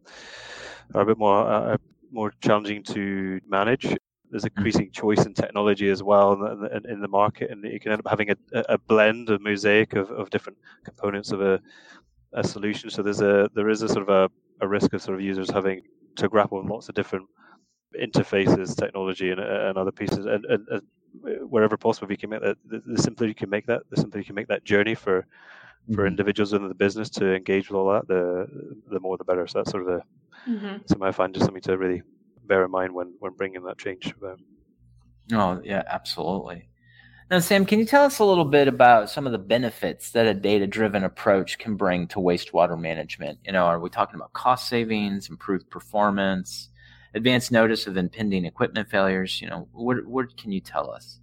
are 0.93 1.01
a 1.01 1.05
bit 1.05 1.17
more 1.17 1.47
uh, 1.47 1.77
more 2.11 2.33
challenging 2.41 2.83
to 2.83 3.39
manage. 3.47 3.95
There's 4.29 4.43
mm. 4.43 4.51
increasing 4.55 4.91
choice 4.91 5.25
in 5.25 5.33
technology 5.33 5.89
as 5.89 6.03
well 6.03 6.33
in 6.33 6.39
the, 6.61 6.81
in 6.91 7.01
the 7.01 7.07
market, 7.07 7.51
and 7.51 7.63
you 7.63 7.79
can 7.79 7.91
end 7.91 8.01
up 8.05 8.09
having 8.09 8.29
a, 8.29 8.35
a 8.69 8.77
blend, 8.77 9.29
a 9.29 9.39
mosaic 9.39 9.93
of, 9.93 10.11
of 10.11 10.29
different 10.29 10.57
components 10.83 11.31
of 11.31 11.41
a, 11.41 11.59
a 12.33 12.43
solution. 12.43 12.89
So 12.89 13.01
there's 13.01 13.21
a 13.21 13.49
there 13.53 13.69
is 13.69 13.81
a 13.81 13.89
sort 13.89 14.09
of 14.09 14.09
a, 14.09 14.29
a 14.63 14.67
risk 14.67 14.93
of 14.93 15.01
sort 15.01 15.15
of 15.15 15.21
users 15.21 15.49
having 15.49 15.81
to 16.15 16.27
grapple 16.27 16.61
with 16.61 16.69
lots 16.69 16.89
of 16.89 16.95
different 16.95 17.27
interfaces, 17.99 18.75
technology, 18.75 19.31
and, 19.31 19.39
and 19.39 19.77
other 19.77 19.91
pieces. 19.91 20.25
And, 20.25 20.45
and, 20.45 20.67
and, 20.69 20.81
wherever 21.49 21.77
possible, 21.77 22.11
you 22.11 22.17
can 22.17 22.29
make 22.29 22.41
that. 22.41 22.57
The, 22.65 22.81
the, 22.85 23.01
simpler 23.01 23.27
you 23.27 23.35
can 23.35 23.49
make 23.49 23.65
that, 23.67 23.83
the 23.89 23.97
simpler 23.97 24.19
you 24.19 24.25
can 24.25 24.35
make 24.35 24.47
that 24.47 24.63
journey 24.63 24.95
for 24.95 25.25
for 25.93 26.01
mm-hmm. 26.01 26.07
individuals 26.07 26.51
in 26.53 26.67
the 26.67 26.73
business 26.73 27.09
to 27.09 27.33
engage 27.33 27.69
with 27.69 27.77
all 27.77 27.93
that, 27.93 28.07
the 28.07 28.47
the 28.91 28.99
more 28.99 29.17
the 29.17 29.23
better. 29.23 29.47
So 29.47 29.59
that's 29.59 29.71
sort 29.71 29.87
of 29.87 29.89
the 29.89 30.51
mm-hmm. 30.51 30.77
something 30.85 31.07
I 31.07 31.11
find 31.11 31.33
just 31.33 31.45
something 31.45 31.61
to 31.63 31.77
really 31.77 32.01
bear 32.45 32.65
in 32.65 32.71
mind 32.71 32.93
when 32.93 33.13
when 33.19 33.33
bringing 33.33 33.63
that 33.63 33.77
change 33.77 34.13
about. 34.17 34.39
Oh 35.31 35.61
yeah, 35.63 35.83
absolutely. 35.87 36.69
Now, 37.29 37.39
Sam, 37.39 37.65
can 37.65 37.79
you 37.79 37.85
tell 37.85 38.05
us 38.05 38.19
a 38.19 38.23
little 38.23 38.45
bit 38.45 38.69
about 38.69 39.09
some 39.09 39.25
of 39.25 39.33
the 39.33 39.37
benefits 39.37 40.11
that 40.11 40.27
a 40.27 40.33
data-driven 40.33 41.03
approach 41.03 41.59
can 41.59 41.75
bring 41.75 42.07
to 42.07 42.19
wastewater 42.19 42.79
management? 42.79 43.39
You 43.43 43.51
know, 43.51 43.65
are 43.65 43.81
we 43.81 43.89
talking 43.89 44.15
about 44.15 44.31
cost 44.31 44.69
savings, 44.69 45.29
improved 45.29 45.69
performance, 45.69 46.69
advance 47.13 47.51
notice 47.51 47.87
of 47.87 47.97
impending 47.97 48.45
equipment 48.45 48.89
failures? 48.89 49.41
You 49.41 49.49
know, 49.49 49.67
what 49.71 50.05
what 50.05 50.37
can 50.37 50.51
you 50.51 50.61
tell 50.61 50.89
us? 50.89 51.19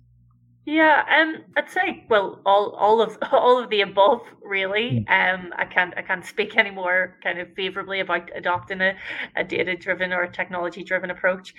Yeah, 0.66 1.04
um, 1.14 1.44
I'd 1.58 1.68
say 1.68 2.06
well, 2.08 2.40
all 2.46 2.70
all 2.70 3.02
of 3.02 3.18
all 3.32 3.62
of 3.62 3.68
the 3.68 3.82
above, 3.82 4.22
really. 4.42 5.04
Hmm. 5.08 5.12
Um, 5.12 5.52
I 5.56 5.66
can't 5.66 5.94
I 5.96 6.02
can't 6.02 6.24
speak 6.24 6.56
any 6.56 6.70
more 6.70 7.18
kind 7.22 7.38
of 7.38 7.52
favorably 7.54 8.00
about 8.00 8.30
adopting 8.34 8.80
a, 8.80 8.96
a 9.36 9.44
data 9.44 9.76
driven 9.76 10.12
or 10.12 10.26
technology 10.26 10.82
driven 10.82 11.10
approach. 11.10 11.54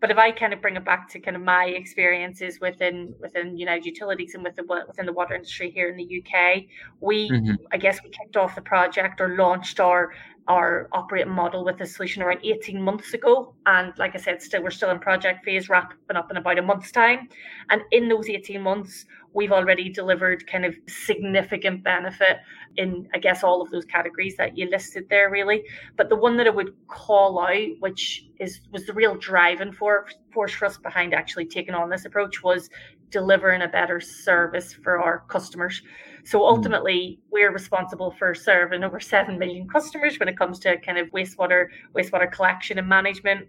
But 0.00 0.10
if 0.10 0.18
I 0.18 0.32
kind 0.32 0.52
of 0.52 0.60
bring 0.60 0.76
it 0.76 0.84
back 0.84 1.08
to 1.10 1.18
kind 1.18 1.36
of 1.36 1.42
my 1.42 1.64
experiences 1.64 2.60
within 2.60 3.14
within 3.20 3.56
United 3.56 3.86
Utilities 3.86 4.34
and 4.34 4.44
within 4.44 4.66
within 4.86 5.06
the 5.06 5.12
water 5.12 5.34
industry 5.34 5.70
here 5.70 5.88
in 5.88 5.96
the 5.96 6.22
UK, 6.22 6.64
we 7.00 7.30
mm-hmm. 7.30 7.54
I 7.72 7.76
guess 7.78 8.00
we 8.04 8.10
kicked 8.10 8.36
off 8.36 8.54
the 8.54 8.62
project 8.62 9.20
or 9.20 9.36
launched 9.36 9.80
our 9.80 10.12
our 10.46 10.88
operating 10.92 11.32
model 11.32 11.64
with 11.64 11.78
the 11.78 11.86
solution 11.86 12.22
around 12.22 12.40
18 12.44 12.80
months 12.80 13.14
ago. 13.14 13.54
And 13.66 13.92
like 13.98 14.14
I 14.14 14.18
said, 14.18 14.42
still 14.42 14.62
we're 14.62 14.70
still 14.70 14.90
in 14.90 14.98
project 14.98 15.44
phase, 15.44 15.68
wrapping 15.68 16.16
up 16.16 16.30
in 16.30 16.36
about 16.36 16.58
a 16.58 16.62
month's 16.62 16.92
time. 16.92 17.28
And 17.70 17.82
in 17.92 18.08
those 18.08 18.28
18 18.28 18.60
months, 18.60 19.06
we've 19.32 19.52
already 19.52 19.88
delivered 19.88 20.46
kind 20.46 20.64
of 20.64 20.76
significant 20.86 21.82
benefit 21.82 22.38
in 22.76 23.08
I 23.14 23.18
guess 23.18 23.42
all 23.42 23.62
of 23.62 23.70
those 23.70 23.84
categories 23.84 24.36
that 24.36 24.56
you 24.58 24.68
listed 24.68 25.08
there 25.08 25.30
really. 25.30 25.64
But 25.96 26.08
the 26.08 26.16
one 26.16 26.36
that 26.36 26.46
I 26.46 26.50
would 26.50 26.74
call 26.88 27.40
out, 27.40 27.68
which 27.80 28.26
is 28.38 28.60
was 28.70 28.86
the 28.86 28.92
real 28.92 29.14
driving 29.14 29.72
force 29.72 30.14
for 30.32 30.66
us 30.66 30.76
behind 30.76 31.14
actually 31.14 31.46
taking 31.46 31.74
on 31.74 31.88
this 31.88 32.04
approach 32.04 32.42
was 32.42 32.68
delivering 33.10 33.62
a 33.62 33.68
better 33.68 34.00
service 34.00 34.72
for 34.72 35.00
our 35.00 35.20
customers. 35.28 35.82
So 36.24 36.38
hmm. 36.38 36.44
ultimately, 36.44 37.20
we're 37.30 37.52
responsible 37.52 38.10
for 38.10 38.34
serving 38.34 38.82
over 38.82 38.98
7 38.98 39.38
million 39.38 39.68
customers 39.68 40.18
when 40.18 40.28
it 40.28 40.38
comes 40.38 40.58
to 40.60 40.78
kind 40.80 40.98
of 40.98 41.08
wastewater, 41.10 41.68
wastewater 41.94 42.30
collection 42.30 42.78
and 42.78 42.88
management. 42.88 43.46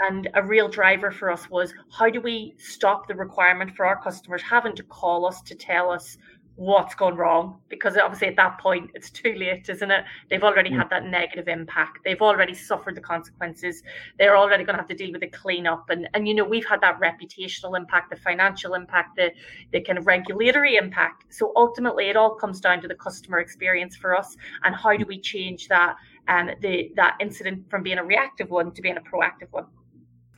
And 0.00 0.28
a 0.34 0.42
real 0.42 0.68
driver 0.68 1.12
for 1.12 1.30
us 1.30 1.48
was 1.48 1.72
how 1.96 2.10
do 2.10 2.20
we 2.20 2.54
stop 2.58 3.06
the 3.06 3.14
requirement 3.14 3.76
for 3.76 3.86
our 3.86 4.00
customers 4.00 4.42
having 4.42 4.74
to 4.76 4.82
call 4.82 5.24
us 5.24 5.40
to 5.42 5.54
tell 5.54 5.90
us 5.90 6.16
what's 6.56 6.94
gone 6.94 7.16
wrong 7.16 7.58
because 7.68 7.96
obviously 7.96 8.28
at 8.28 8.36
that 8.36 8.58
point 8.58 8.90
it's 8.94 9.10
too 9.10 9.34
late 9.34 9.68
isn't 9.68 9.90
it? 9.90 10.04
They've 10.30 10.42
already 10.42 10.70
mm. 10.70 10.76
had 10.76 10.88
that 10.90 11.04
negative 11.04 11.48
impact. 11.48 11.98
They've 12.04 12.20
already 12.20 12.54
suffered 12.54 12.94
the 12.94 13.00
consequences. 13.00 13.82
They're 14.18 14.36
already 14.36 14.64
going 14.64 14.76
to 14.76 14.82
have 14.82 14.88
to 14.88 14.94
deal 14.94 15.10
with 15.12 15.22
the 15.22 15.28
cleanup. 15.28 15.90
And 15.90 16.08
and 16.14 16.28
you 16.28 16.34
know 16.34 16.44
we've 16.44 16.66
had 16.66 16.80
that 16.82 17.00
reputational 17.00 17.76
impact 17.76 18.10
the 18.10 18.16
financial 18.16 18.74
impact 18.74 19.16
the 19.16 19.32
the 19.72 19.80
kind 19.80 19.98
of 19.98 20.06
regulatory 20.06 20.76
impact. 20.76 21.32
So 21.34 21.52
ultimately 21.56 22.08
it 22.08 22.16
all 22.16 22.34
comes 22.34 22.60
down 22.60 22.80
to 22.82 22.88
the 22.88 22.94
customer 22.94 23.40
experience 23.40 23.96
for 23.96 24.16
us 24.16 24.36
and 24.62 24.74
how 24.74 24.96
do 24.96 25.04
we 25.06 25.20
change 25.20 25.68
that 25.68 25.96
and 26.28 26.50
um, 26.50 26.56
the 26.60 26.92
that 26.96 27.16
incident 27.20 27.68
from 27.68 27.82
being 27.82 27.98
a 27.98 28.04
reactive 28.04 28.50
one 28.50 28.72
to 28.72 28.82
being 28.82 28.96
a 28.96 29.00
proactive 29.00 29.50
one. 29.50 29.66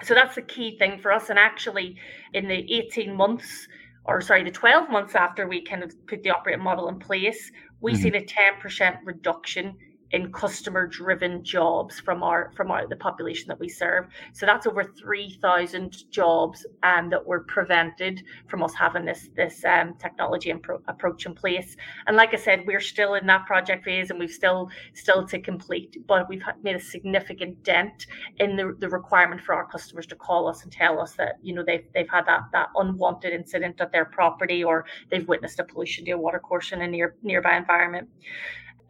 So 0.02 0.14
that's 0.14 0.34
the 0.34 0.42
key 0.42 0.78
thing 0.78 0.98
for 0.98 1.12
us. 1.12 1.30
And 1.30 1.38
actually 1.38 1.96
in 2.34 2.48
the 2.48 2.74
18 2.74 3.14
months 3.14 3.66
or 4.06 4.20
sorry, 4.20 4.44
the 4.44 4.50
12 4.50 4.90
months 4.90 5.14
after 5.14 5.48
we 5.48 5.62
kind 5.62 5.82
of 5.82 5.92
put 6.06 6.22
the 6.22 6.30
operating 6.30 6.62
model 6.62 6.88
in 6.88 6.98
place, 6.98 7.50
we 7.80 7.92
mm-hmm. 7.92 8.02
seen 8.02 8.14
a 8.14 8.22
10% 8.22 8.98
reduction 9.04 9.76
in 10.16 10.32
customer 10.32 10.86
driven 10.86 11.44
jobs 11.44 12.00
from 12.00 12.22
our 12.22 12.50
from 12.56 12.70
our 12.70 12.86
the 12.88 12.96
population 12.96 13.46
that 13.48 13.60
we 13.60 13.68
serve. 13.68 14.06
So 14.32 14.46
that's 14.46 14.66
over 14.66 14.82
3000 14.82 16.10
jobs 16.10 16.66
um, 16.82 17.10
that 17.10 17.24
were 17.24 17.40
prevented 17.40 18.22
from 18.48 18.62
us 18.62 18.74
having 18.74 19.04
this 19.04 19.28
this 19.36 19.62
um, 19.64 19.94
technology 19.98 20.52
pro- 20.54 20.80
approach 20.88 21.26
in 21.26 21.34
place. 21.34 21.76
And 22.06 22.16
like 22.16 22.32
i 22.32 22.36
said 22.36 22.64
we're 22.66 22.80
still 22.80 23.14
in 23.14 23.26
that 23.26 23.44
project 23.46 23.84
phase 23.84 24.10
and 24.10 24.18
we've 24.18 24.30
still 24.30 24.70
still 24.94 25.26
to 25.26 25.38
complete 25.38 25.96
but 26.06 26.28
we've 26.28 26.42
made 26.62 26.76
a 26.76 26.80
significant 26.80 27.62
dent 27.62 28.06
in 28.38 28.56
the, 28.56 28.74
the 28.78 28.88
requirement 28.88 29.40
for 29.40 29.54
our 29.54 29.66
customers 29.66 30.06
to 30.06 30.16
call 30.16 30.48
us 30.48 30.62
and 30.62 30.72
tell 30.72 31.00
us 31.00 31.12
that 31.12 31.34
you 31.42 31.54
know 31.54 31.64
they've, 31.64 31.86
they've 31.94 32.08
had 32.08 32.24
that 32.26 32.42
that 32.52 32.68
unwanted 32.76 33.32
incident 33.32 33.80
at 33.80 33.92
their 33.92 34.06
property 34.06 34.64
or 34.64 34.86
they've 35.10 35.28
witnessed 35.28 35.58
a 35.60 35.64
pollution 35.64 36.04
to 36.04 36.12
a 36.12 36.18
water 36.18 36.38
course 36.38 36.72
in 36.72 36.80
a 36.82 36.86
near 36.86 37.16
nearby 37.22 37.56
environment 37.56 38.08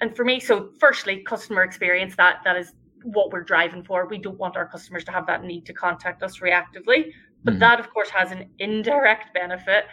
and 0.00 0.15
for 0.15 0.25
me, 0.25 0.41
so 0.41 0.71
firstly, 0.79 1.23
customer 1.23 1.62
experience 1.62 2.17
that 2.17 2.41
that 2.45 2.57
is 2.57 2.73
what 3.03 3.31
we're 3.31 3.43
driving 3.43 3.83
for. 3.85 4.07
We 4.07 4.19
don't 4.19 4.38
want 4.38 4.57
our 4.57 4.67
customers 4.67 5.05
to 5.05 5.12
have 5.12 5.26
that 5.26 5.45
need 5.45 5.65
to 5.67 5.73
contact 5.73 6.23
us 6.23 6.38
reactively, 6.38 7.12
but 7.45 7.55
mm 7.55 7.61
that 7.61 7.79
of 7.79 7.88
course 7.91 8.11
has 8.11 8.33
an 8.33 8.50
indirect 8.59 9.33
benefit 9.33 9.85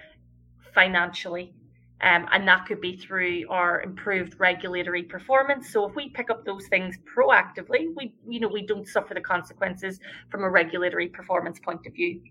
financially. 0.74 1.54
Um, 2.02 2.28
and 2.34 2.46
that 2.50 2.66
could 2.66 2.82
be 2.82 2.98
through 2.98 3.46
our 3.50 3.82
improved 3.82 4.38
regulatory 4.38 5.04
performance. 5.04 5.72
So 5.72 5.88
if 5.88 5.96
we 5.96 6.10
pick 6.10 6.30
up 6.30 6.44
those 6.44 6.68
things 6.68 6.98
proactively, 7.16 7.96
we 7.96 8.14
you 8.28 8.42
know 8.42 8.50
we 8.50 8.66
don't 8.66 8.88
suffer 8.88 9.14
the 9.14 9.22
consequences 9.22 10.00
from 10.30 10.44
a 10.44 10.50
regulatory 10.50 11.08
performance 11.08 11.60
point 11.60 11.86
of 11.88 11.94
view. 11.94 12.22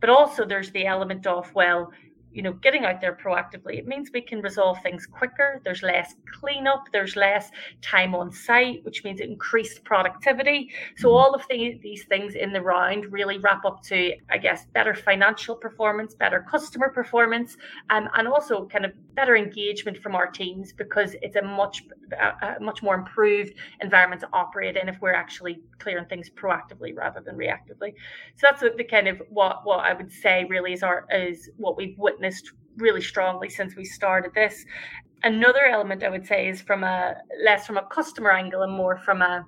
But 0.00 0.08
also 0.08 0.46
there's 0.46 0.70
the 0.70 0.86
element 0.86 1.26
of 1.26 1.52
well, 1.54 1.92
you 2.32 2.42
know, 2.42 2.52
getting 2.52 2.84
out 2.84 3.00
there 3.00 3.16
proactively, 3.22 3.78
it 3.78 3.86
means 3.86 4.10
we 4.12 4.20
can 4.20 4.40
resolve 4.40 4.82
things 4.82 5.06
quicker. 5.06 5.60
There's 5.64 5.82
less 5.82 6.14
cleanup, 6.40 6.84
there's 6.92 7.16
less 7.16 7.50
time 7.82 8.14
on 8.14 8.30
site, 8.32 8.84
which 8.84 9.04
means 9.04 9.20
increased 9.20 9.84
productivity. 9.84 10.70
So 10.96 11.10
all 11.10 11.34
of 11.34 11.42
the, 11.50 11.78
these 11.82 12.04
things 12.04 12.34
in 12.34 12.52
the 12.52 12.62
round 12.62 13.12
really 13.12 13.38
wrap 13.38 13.64
up 13.64 13.82
to, 13.84 14.14
I 14.30 14.38
guess, 14.38 14.66
better 14.72 14.94
financial 14.94 15.56
performance, 15.56 16.14
better 16.14 16.46
customer 16.48 16.88
performance, 16.90 17.56
um, 17.90 18.08
and 18.14 18.28
also 18.28 18.66
kind 18.66 18.84
of 18.84 18.92
better 19.14 19.36
engagement 19.36 19.98
from 19.98 20.14
our 20.14 20.26
teams 20.30 20.72
because 20.72 21.16
it's 21.22 21.36
a 21.36 21.42
much, 21.42 21.82
a, 22.12 22.60
much 22.60 22.82
more 22.82 22.94
improved 22.94 23.54
environment 23.80 24.20
to 24.20 24.28
operate 24.32 24.76
in 24.76 24.88
if 24.88 25.00
we're 25.00 25.14
actually 25.14 25.60
clearing 25.78 26.06
things 26.06 26.30
proactively 26.30 26.96
rather 26.96 27.20
than 27.20 27.36
reactively. 27.36 27.94
So 28.36 28.42
that's 28.42 28.60
the, 28.60 28.72
the 28.76 28.84
kind 28.84 29.08
of 29.08 29.20
what 29.28 29.64
what 29.64 29.80
I 29.80 29.92
would 29.92 30.12
say 30.12 30.46
really 30.48 30.72
is 30.72 30.82
our 30.82 31.06
is 31.10 31.50
what 31.56 31.76
we've 31.76 31.98
witnessed 31.98 32.19
witnessed 32.20 32.52
really 32.76 33.00
strongly 33.00 33.48
since 33.48 33.74
we 33.76 33.84
started 33.84 34.32
this. 34.34 34.64
Another 35.22 35.64
element 35.66 36.02
I 36.02 36.08
would 36.08 36.26
say 36.26 36.48
is 36.48 36.60
from 36.60 36.84
a 36.84 37.14
less 37.44 37.66
from 37.66 37.76
a 37.76 37.86
customer 37.86 38.30
angle 38.30 38.62
and 38.62 38.72
more 38.72 38.96
from 38.98 39.22
a 39.22 39.44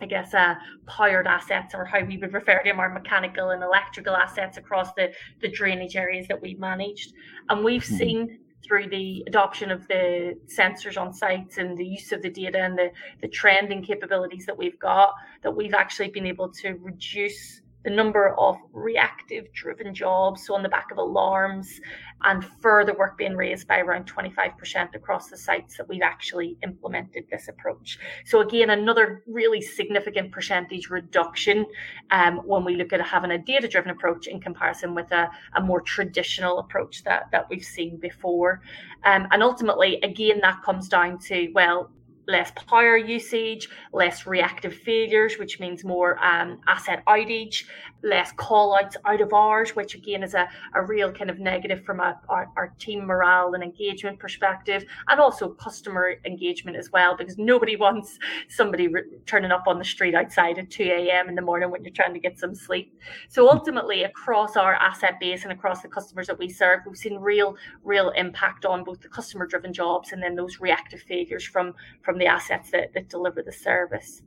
I 0.00 0.06
guess, 0.06 0.34
uh, 0.34 0.56
powered 0.88 1.28
assets, 1.28 1.76
or 1.76 1.84
how 1.84 2.02
we 2.02 2.18
would 2.18 2.32
refer 2.32 2.58
to 2.58 2.68
them, 2.68 2.80
our 2.80 2.92
mechanical 2.92 3.50
and 3.50 3.62
electrical 3.62 4.16
assets 4.16 4.56
across 4.56 4.92
the, 4.94 5.12
the 5.40 5.48
drainage 5.48 5.94
areas 5.94 6.26
that 6.26 6.42
we've 6.42 6.58
managed. 6.58 7.12
And 7.48 7.64
we've 7.64 7.84
mm-hmm. 7.84 7.96
seen 7.96 8.38
through 8.64 8.88
the 8.88 9.22
adoption 9.28 9.70
of 9.70 9.86
the 9.86 10.36
sensors 10.48 11.00
on 11.00 11.12
sites 11.12 11.58
and 11.58 11.78
the 11.78 11.86
use 11.86 12.10
of 12.10 12.20
the 12.20 12.30
data 12.30 12.58
and 12.58 12.76
the, 12.76 12.90
the 13.20 13.28
trending 13.28 13.80
capabilities 13.80 14.44
that 14.44 14.58
we've 14.58 14.78
got, 14.80 15.14
that 15.44 15.52
we've 15.52 15.74
actually 15.74 16.08
been 16.08 16.26
able 16.26 16.50
to 16.50 16.72
reduce 16.80 17.60
the 17.84 17.90
number 17.90 18.34
of 18.38 18.56
reactive 18.72 19.52
driven 19.52 19.94
jobs, 19.94 20.46
so 20.46 20.54
on 20.54 20.62
the 20.62 20.68
back 20.68 20.90
of 20.90 20.98
alarms, 20.98 21.80
and 22.24 22.44
further 22.60 22.94
work 22.94 23.18
being 23.18 23.36
raised 23.36 23.66
by 23.66 23.80
around 23.80 24.10
25% 24.12 24.94
across 24.94 25.28
the 25.28 25.36
sites 25.36 25.76
that 25.76 25.88
we've 25.88 26.02
actually 26.02 26.56
implemented 26.62 27.24
this 27.30 27.48
approach. 27.48 27.98
So, 28.24 28.40
again, 28.40 28.70
another 28.70 29.22
really 29.26 29.60
significant 29.60 30.30
percentage 30.30 30.90
reduction 30.90 31.66
um, 32.10 32.38
when 32.38 32.64
we 32.64 32.76
look 32.76 32.92
at 32.92 33.00
having 33.00 33.32
a 33.32 33.38
data 33.38 33.68
driven 33.68 33.90
approach 33.90 34.26
in 34.26 34.40
comparison 34.40 34.94
with 34.94 35.10
a, 35.12 35.30
a, 35.56 35.60
more 35.60 35.80
traditional 35.80 36.58
approach 36.58 37.02
that, 37.04 37.30
that 37.32 37.48
we've 37.48 37.64
seen 37.64 37.96
before. 37.96 38.60
Um, 39.04 39.26
and 39.30 39.42
ultimately, 39.42 39.98
again, 40.02 40.40
that 40.42 40.62
comes 40.62 40.88
down 40.88 41.18
to, 41.26 41.50
well, 41.54 41.90
less 42.26 42.52
power 42.68 42.96
usage, 42.96 43.68
less 43.92 44.26
reactive 44.26 44.74
failures, 44.74 45.38
which 45.38 45.60
means 45.60 45.84
more 45.84 46.22
um, 46.24 46.60
asset 46.66 47.02
outage, 47.06 47.64
less 48.02 48.32
call 48.32 48.76
outs 48.76 48.96
out 49.04 49.20
of 49.20 49.32
hours, 49.32 49.74
which 49.76 49.94
again 49.94 50.22
is 50.22 50.34
a, 50.34 50.48
a 50.74 50.82
real 50.82 51.12
kind 51.12 51.30
of 51.30 51.38
negative 51.38 51.84
from 51.84 52.00
a, 52.00 52.20
our, 52.28 52.48
our 52.56 52.74
team 52.78 53.06
morale 53.06 53.54
and 53.54 53.62
engagement 53.62 54.18
perspective, 54.18 54.84
and 55.08 55.20
also 55.20 55.50
customer 55.50 56.14
engagement 56.24 56.76
as 56.76 56.90
well, 56.92 57.16
because 57.16 57.38
nobody 57.38 57.76
wants 57.82 58.18
somebody 58.48 58.88
re- 58.88 59.02
turning 59.26 59.50
up 59.50 59.64
on 59.66 59.78
the 59.78 59.84
street 59.84 60.14
outside 60.14 60.58
at 60.58 60.70
2 60.70 60.84
a.m. 60.84 61.28
in 61.28 61.34
the 61.34 61.42
morning 61.42 61.70
when 61.70 61.84
you're 61.84 61.92
trying 61.92 62.14
to 62.14 62.20
get 62.20 62.38
some 62.38 62.54
sleep. 62.54 62.98
So 63.28 63.48
ultimately, 63.48 64.04
across 64.04 64.56
our 64.56 64.74
asset 64.74 65.18
base 65.20 65.42
and 65.44 65.52
across 65.52 65.82
the 65.82 65.88
customers 65.88 66.26
that 66.26 66.38
we 66.38 66.48
serve, 66.48 66.80
we've 66.86 66.96
seen 66.96 67.16
real, 67.16 67.56
real 67.84 68.10
impact 68.10 68.64
on 68.64 68.84
both 68.84 69.00
the 69.00 69.08
customer 69.08 69.46
driven 69.46 69.72
jobs 69.72 70.12
and 70.12 70.22
then 70.22 70.34
those 70.34 70.60
reactive 70.60 71.00
failures 71.02 71.44
from, 71.44 71.74
from 72.02 72.11
the 72.18 72.26
assets 72.26 72.70
that, 72.70 72.92
that 72.94 73.08
deliver 73.08 73.42
the 73.42 73.52
service. 73.52 74.22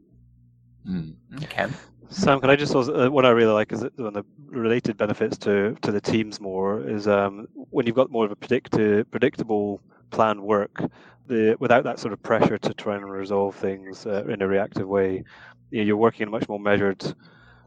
Mm, 0.88 1.15
okay. 1.43 1.67
Sam, 2.10 2.39
can 2.39 2.50
I 2.50 2.56
just 2.56 2.76
also, 2.76 3.08
uh, 3.08 3.10
what 3.10 3.26
I 3.26 3.30
really 3.30 3.54
like 3.54 3.71
is 3.71 3.82
that 3.82 3.98
one 3.98 4.08
of 4.08 4.13
the 4.13 4.26
related 4.48 4.98
benefits 4.98 5.38
to 5.39 5.76
to 5.82 5.91
the 5.91 6.00
teams 6.00 6.39
more 6.39 6.88
is 6.88 7.08
um, 7.08 7.48
when 7.71 7.88
you've 7.88 7.95
got 7.95 8.12
more 8.12 8.26
of 8.26 8.32
a 8.32 8.36
predict- 8.36 8.71
predictable 9.12 9.82
plan 10.12 10.43
work, 10.43 10.84
the 11.28 11.58
without 11.60 11.84
that 11.84 12.00
sort 12.00 12.13
of 12.13 12.21
pressure 12.21 12.58
to 12.60 12.74
try 12.74 12.95
and 12.95 13.10
resolve 13.10 13.56
things 13.56 14.06
uh, 14.06 14.24
in 14.26 14.41
a 14.41 14.48
reactive 14.48 14.88
way, 14.88 15.24
you 15.71 15.80
know, 15.80 15.84
you're 15.84 15.98
working 15.98 16.24
in 16.24 16.28
a 16.28 16.32
much 16.32 16.48
more 16.48 16.60
measured, 16.60 17.04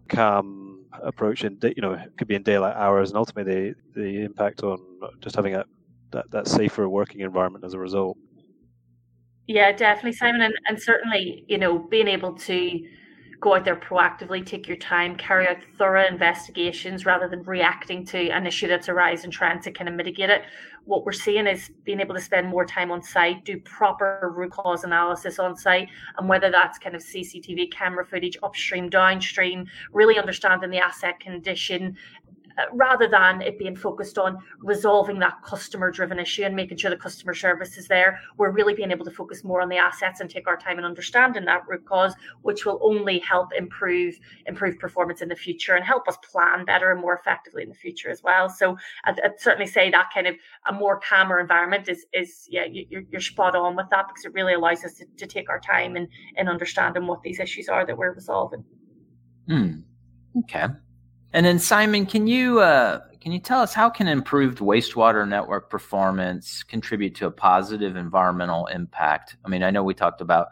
calm 0.08 0.84
approach, 1.02 1.42
and 1.42 1.62
you 1.76 1.82
know 1.82 1.94
it 1.94 2.12
could 2.16 2.28
be 2.28 2.36
in 2.36 2.42
daylight 2.42 2.76
hours, 2.76 3.10
and 3.10 3.18
ultimately 3.18 3.74
the 3.94 4.00
the 4.00 4.22
impact 4.22 4.62
on 4.62 4.78
just 5.20 5.34
having 5.34 5.56
a 5.56 5.64
that, 6.10 6.30
that 6.30 6.46
safer 6.46 6.88
working 6.88 7.20
environment 7.20 7.64
as 7.64 7.74
a 7.74 7.78
result. 7.78 8.16
Yeah, 9.48 9.72
definitely, 9.72 10.12
Simon, 10.12 10.42
and, 10.42 10.54
and 10.68 10.80
certainly, 10.80 11.44
you 11.48 11.56
know, 11.56 11.78
being 11.78 12.06
able 12.06 12.34
to 12.34 12.86
go 13.40 13.54
out 13.54 13.64
there 13.64 13.76
proactively, 13.76 14.44
take 14.44 14.68
your 14.68 14.76
time, 14.76 15.16
carry 15.16 15.48
out 15.48 15.56
thorough 15.78 16.06
investigations 16.06 17.06
rather 17.06 17.28
than 17.28 17.42
reacting 17.44 18.04
to 18.04 18.28
an 18.30 18.46
issue 18.46 18.68
that's 18.68 18.90
arised 18.90 19.24
and 19.24 19.32
trying 19.32 19.62
to 19.62 19.70
kind 19.70 19.88
of 19.88 19.94
mitigate 19.94 20.28
it. 20.28 20.42
What 20.84 21.06
we're 21.06 21.12
seeing 21.12 21.46
is 21.46 21.70
being 21.84 22.00
able 22.00 22.14
to 22.16 22.20
spend 22.20 22.46
more 22.48 22.66
time 22.66 22.90
on 22.90 23.02
site, 23.02 23.44
do 23.46 23.58
proper 23.60 24.32
root 24.36 24.52
cause 24.52 24.84
analysis 24.84 25.38
on 25.38 25.56
site, 25.56 25.88
and 26.18 26.28
whether 26.28 26.50
that's 26.50 26.78
kind 26.78 26.94
of 26.94 27.02
CCTV 27.02 27.72
camera 27.72 28.04
footage 28.04 28.36
upstream, 28.42 28.90
downstream, 28.90 29.66
really 29.92 30.18
understanding 30.18 30.70
the 30.70 30.78
asset 30.78 31.20
condition, 31.20 31.96
rather 32.72 33.08
than 33.08 33.42
it 33.42 33.58
being 33.58 33.76
focused 33.76 34.18
on 34.18 34.38
resolving 34.60 35.18
that 35.18 35.42
customer 35.42 35.90
driven 35.90 36.18
issue 36.18 36.42
and 36.42 36.54
making 36.54 36.76
sure 36.76 36.90
the 36.90 36.96
customer 36.96 37.34
service 37.34 37.76
is 37.76 37.88
there, 37.88 38.20
we're 38.36 38.50
really 38.50 38.74
being 38.74 38.90
able 38.90 39.04
to 39.04 39.10
focus 39.10 39.44
more 39.44 39.60
on 39.60 39.68
the 39.68 39.76
assets 39.76 40.20
and 40.20 40.30
take 40.30 40.46
our 40.46 40.56
time 40.56 40.78
in 40.78 40.84
understanding 40.84 41.44
that 41.44 41.66
root 41.68 41.84
cause, 41.86 42.14
which 42.42 42.64
will 42.64 42.78
only 42.82 43.18
help 43.20 43.52
improve 43.56 44.18
improve 44.46 44.78
performance 44.78 45.22
in 45.22 45.28
the 45.28 45.36
future 45.36 45.74
and 45.74 45.84
help 45.84 46.08
us 46.08 46.16
plan 46.30 46.64
better 46.64 46.90
and 46.92 47.00
more 47.00 47.14
effectively 47.14 47.62
in 47.62 47.68
the 47.68 47.74
future 47.74 48.10
as 48.10 48.22
well. 48.22 48.48
So 48.48 48.76
I'd, 49.04 49.20
I'd 49.20 49.40
certainly 49.40 49.66
say 49.66 49.90
that 49.90 50.10
kind 50.12 50.26
of 50.26 50.34
a 50.68 50.72
more 50.72 51.00
calmer 51.00 51.38
environment 51.38 51.88
is 51.88 52.06
is 52.12 52.46
yeah 52.50 52.64
you're, 52.64 53.02
you're 53.10 53.20
spot 53.20 53.54
on 53.54 53.76
with 53.76 53.86
that 53.90 54.08
because 54.08 54.24
it 54.24 54.32
really 54.34 54.54
allows 54.54 54.84
us 54.84 54.94
to, 54.94 55.06
to 55.16 55.26
take 55.26 55.48
our 55.48 55.60
time 55.60 55.96
and 55.96 56.08
in 56.36 56.48
understanding 56.48 57.06
what 57.06 57.22
these 57.22 57.40
issues 57.40 57.68
are 57.68 57.86
that 57.86 57.96
we're 57.96 58.12
resolving. 58.12 58.64
Hmm. 59.46 59.80
Okay. 60.40 60.66
And 61.32 61.44
then 61.44 61.58
Simon, 61.58 62.06
can 62.06 62.26
you 62.26 62.60
uh, 62.60 63.00
can 63.20 63.32
you 63.32 63.38
tell 63.38 63.60
us 63.60 63.74
how 63.74 63.90
can 63.90 64.08
improved 64.08 64.58
wastewater 64.58 65.28
network 65.28 65.68
performance 65.68 66.62
contribute 66.62 67.14
to 67.16 67.26
a 67.26 67.30
positive 67.30 67.96
environmental 67.96 68.66
impact? 68.66 69.36
I 69.44 69.48
mean, 69.48 69.62
I 69.62 69.70
know 69.70 69.82
we 69.82 69.94
talked 69.94 70.20
about 70.20 70.48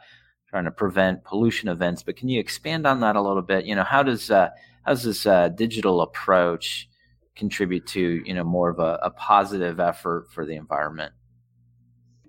trying 0.49 0.65
to 0.65 0.71
prevent 0.71 1.25
pollution 1.25 1.69
events, 1.69 2.03
but 2.03 2.17
can 2.17 2.29
you 2.29 2.39
expand 2.39 2.87
on 2.87 3.01
that 3.01 3.17
a 3.17 3.23
little 3.23 3.43
bit? 3.43 3.65
You 3.65 3.75
know, 3.75 3.85
how 3.85 4.03
does 4.03 4.31
uh, 4.31 4.51
how 4.85 4.93
does 4.93 5.05
this 5.05 5.27
uh, 5.27 5.49
digital 5.49 6.03
approach 6.03 6.89
contribute 7.35 7.87
to 7.87 8.23
you 8.27 8.35
know 8.35 8.45
more 8.45 8.69
of 8.69 8.79
a, 8.79 8.99
a 9.03 9.11
positive 9.11 9.81
effort 9.81 10.29
for 10.31 10.45
the 10.45 10.57
environment? 10.57 11.13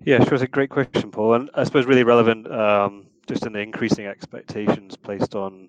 Yeah, 0.04 0.24
sure. 0.24 0.34
It's 0.34 0.42
a 0.42 0.48
great 0.48 0.70
question, 0.70 1.10
Paul, 1.10 1.34
and 1.34 1.50
I 1.54 1.64
suppose 1.64 1.84
really 1.84 2.04
relevant 2.04 2.50
um, 2.50 3.08
just 3.26 3.44
in 3.44 3.52
the 3.52 3.58
increasing 3.58 4.06
expectations 4.06 4.96
placed 4.96 5.34
on 5.34 5.68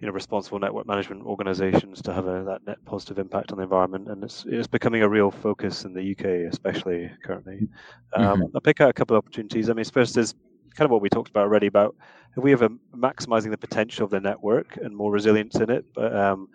you 0.00 0.06
know 0.06 0.12
responsible 0.12 0.58
network 0.58 0.86
management 0.86 1.24
organizations 1.24 2.00
to 2.02 2.12
have 2.12 2.26
a, 2.26 2.42
that 2.44 2.66
net 2.66 2.78
positive 2.86 3.18
impact 3.18 3.52
on 3.52 3.58
the 3.58 3.64
environment. 3.64 4.08
And 4.08 4.24
it's 4.24 4.44
it's 4.48 4.66
becoming 4.66 5.02
a 5.02 5.08
real 5.08 5.30
focus 5.30 5.84
in 5.84 5.92
the 5.92 6.12
UK 6.12 6.50
especially 6.50 7.10
currently. 7.22 7.68
Um, 8.14 8.40
mm-hmm. 8.40 8.56
I'll 8.56 8.60
pick 8.62 8.80
out 8.80 8.88
a 8.88 8.94
couple 8.94 9.16
of 9.16 9.24
opportunities. 9.24 9.68
I 9.68 9.74
mean 9.74 9.84
first 9.84 10.16
is 10.16 10.34
kind 10.74 10.86
of 10.86 10.90
what 10.90 11.02
we 11.02 11.08
talked 11.08 11.28
about 11.28 11.42
already 11.42 11.66
about 11.66 11.94
if 12.36 12.42
we 12.42 12.50
have 12.50 12.62
a 12.62 12.70
maximizing 12.96 13.50
the 13.50 13.58
potential 13.58 14.04
of 14.04 14.10
the 14.10 14.20
network 14.20 14.76
and 14.76 14.96
more 14.96 15.12
resilience 15.12 15.56
in 15.56 15.68
it? 15.68 15.84
But 15.94 16.16
um, 16.16 16.48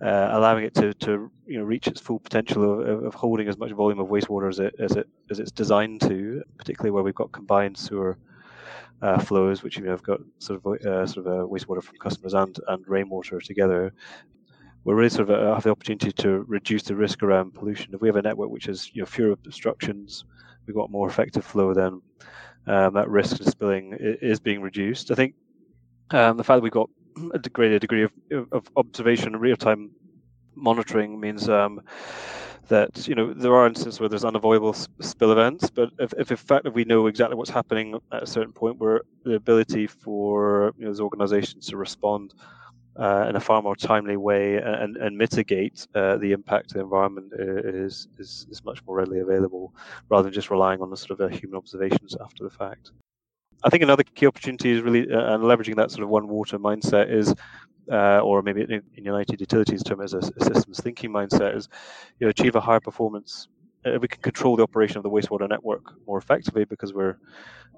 uh, 0.00 0.28
allowing 0.32 0.64
it 0.64 0.74
to, 0.74 0.94
to 0.94 1.30
you 1.46 1.58
know 1.58 1.64
reach 1.64 1.86
its 1.86 2.00
full 2.00 2.20
potential 2.20 2.80
of, 2.80 3.04
of, 3.04 3.14
holding 3.14 3.48
as 3.48 3.58
much 3.58 3.70
volume 3.72 4.00
of 4.00 4.08
wastewater 4.08 4.48
as 4.48 4.58
it 4.58 4.74
as 4.78 4.92
it 4.92 5.08
as 5.30 5.40
it's 5.40 5.50
designed 5.50 6.00
to, 6.02 6.42
particularly 6.56 6.90
where 6.90 7.02
we've 7.02 7.14
got 7.14 7.32
combined 7.32 7.76
sewer 7.76 8.16
uh, 9.02 9.18
flows, 9.18 9.62
which 9.62 9.76
you 9.76 9.84
know, 9.84 9.90
have 9.90 10.02
got 10.02 10.20
sort 10.38 10.60
of 10.64 10.86
uh, 10.86 11.06
sort 11.06 11.26
of 11.26 11.32
a 11.32 11.48
wastewater 11.48 11.82
from 11.82 11.96
customers 11.98 12.34
and 12.34 12.58
and 12.68 12.86
rainwater 12.86 13.40
together. 13.40 13.92
We're 14.84 14.94
really 14.94 15.10
sort 15.10 15.30
of 15.30 15.38
uh, 15.38 15.54
have 15.54 15.64
the 15.64 15.70
opportunity 15.70 16.12
to 16.12 16.44
reduce 16.48 16.84
the 16.84 16.96
risk 16.96 17.22
around 17.22 17.54
pollution. 17.54 17.94
If 17.94 18.00
we 18.00 18.08
have 18.08 18.16
a 18.16 18.22
network 18.22 18.50
which 18.50 18.66
has 18.66 18.90
you 18.94 19.02
know 19.02 19.06
fewer 19.06 19.32
obstructions, 19.32 20.24
we've 20.66 20.76
got 20.76 20.90
more 20.90 21.08
effective 21.08 21.44
flow. 21.44 21.74
Then 21.74 22.00
um, 22.66 22.94
that 22.94 23.08
risk 23.08 23.40
of 23.40 23.46
spilling 23.46 23.96
is 24.00 24.40
being 24.40 24.60
reduced. 24.60 25.10
I 25.10 25.14
think 25.14 25.34
um, 26.10 26.36
the 26.36 26.44
fact 26.44 26.58
that 26.58 26.62
we've 26.62 26.72
got 26.72 26.90
a 27.32 27.38
greater 27.38 27.78
degree 27.78 28.04
of, 28.04 28.12
of 28.52 28.68
observation 28.76 29.28
and 29.28 29.40
real 29.40 29.56
time 29.56 29.90
monitoring 30.54 31.18
means 31.18 31.48
um, 31.48 31.80
that 32.68 33.08
you 33.08 33.14
know 33.14 33.32
there 33.32 33.54
are 33.54 33.66
instances 33.66 34.00
where 34.00 34.08
there's 34.08 34.24
unavoidable 34.24 34.72
spill 34.72 35.32
events, 35.32 35.70
but 35.70 35.90
if, 35.98 36.14
if 36.18 36.30
in 36.30 36.36
fact 36.36 36.68
we 36.72 36.84
know 36.84 37.06
exactly 37.06 37.36
what's 37.36 37.50
happening 37.50 38.00
at 38.12 38.22
a 38.22 38.26
certain 38.26 38.52
point, 38.52 38.78
where 38.78 39.02
the 39.24 39.34
ability 39.34 39.86
for 39.86 40.72
you 40.78 40.84
know, 40.84 40.90
those 40.90 41.00
organisations 41.00 41.66
to 41.66 41.76
respond 41.76 42.34
uh, 42.96 43.26
in 43.28 43.36
a 43.36 43.40
far 43.40 43.62
more 43.62 43.76
timely 43.76 44.16
way 44.16 44.56
and, 44.56 44.96
and 44.96 45.16
mitigate 45.16 45.86
uh, 45.94 46.16
the 46.16 46.32
impact 46.32 46.70
of 46.70 46.74
the 46.74 46.80
environment 46.80 47.32
is, 47.34 48.08
is 48.18 48.46
is 48.50 48.64
much 48.64 48.84
more 48.86 48.96
readily 48.96 49.20
available, 49.20 49.74
rather 50.08 50.24
than 50.24 50.32
just 50.32 50.50
relying 50.50 50.80
on 50.80 50.90
the 50.90 50.96
sort 50.96 51.18
of 51.18 51.20
uh, 51.20 51.36
human 51.36 51.56
observations 51.56 52.16
after 52.20 52.44
the 52.44 52.50
fact. 52.50 52.92
I 53.62 53.68
think 53.70 53.82
another 53.82 54.02
key 54.02 54.26
opportunity 54.26 54.70
is 54.70 54.82
really 54.82 55.10
uh, 55.10 55.34
and 55.34 55.44
leveraging 55.44 55.76
that 55.76 55.90
sort 55.90 56.02
of 56.02 56.08
one 56.08 56.28
water 56.28 56.58
mindset 56.58 57.12
is, 57.12 57.34
uh, 57.90 58.20
or 58.20 58.42
maybe 58.42 58.62
in, 58.62 58.82
United 58.94 59.40
Utilities 59.40 59.82
term 59.82 60.00
as 60.00 60.14
a, 60.14 60.18
a, 60.18 60.44
systems 60.44 60.80
thinking 60.80 61.10
mindset 61.10 61.56
is, 61.56 61.68
you 62.18 62.26
know, 62.26 62.30
achieve 62.30 62.54
a 62.56 62.60
higher 62.60 62.80
performance. 62.80 63.48
Uh, 63.84 63.98
we 64.00 64.08
can 64.08 64.20
control 64.22 64.56
the 64.56 64.62
operation 64.62 64.98
of 64.98 65.02
the 65.02 65.10
wastewater 65.10 65.48
network 65.48 65.82
more 66.06 66.18
effectively 66.18 66.64
because 66.64 66.92
we're 66.92 67.16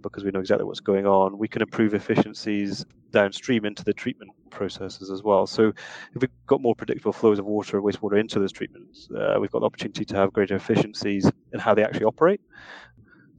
because 0.03 0.25
we 0.25 0.31
know 0.31 0.41
exactly 0.41 0.65
what's 0.65 0.81
going 0.81 1.07
on. 1.07 1.39
We 1.39 1.47
can 1.49 1.63
improve 1.63 1.95
efficiencies 1.95 2.85
downstream 3.13 3.65
into 3.65 3.85
the 3.85 3.93
treatment 3.93 4.33
processes 4.51 5.11
as 5.11 5.23
well. 5.23 5.47
So 5.47 5.69
if 6.15 6.21
we've 6.21 6.31
got 6.47 6.61
more 6.61 6.75
predictable 6.75 7.13
flows 7.13 7.39
of 7.39 7.45
water, 7.47 7.79
and 7.79 7.87
wastewater 7.87 8.19
into 8.19 8.41
those 8.41 8.53
treatments, 8.53 9.09
uh, 9.17 9.37
we've 9.41 9.51
got 9.51 9.61
the 9.61 9.67
opportunity 9.67 10.05
to 10.05 10.17
have 10.17 10.33
greater 10.33 10.57
efficiencies 10.57 11.31
in 11.53 11.61
how 11.61 11.75
they 11.75 11.85
actually 11.85 12.07
operate. 12.07 12.41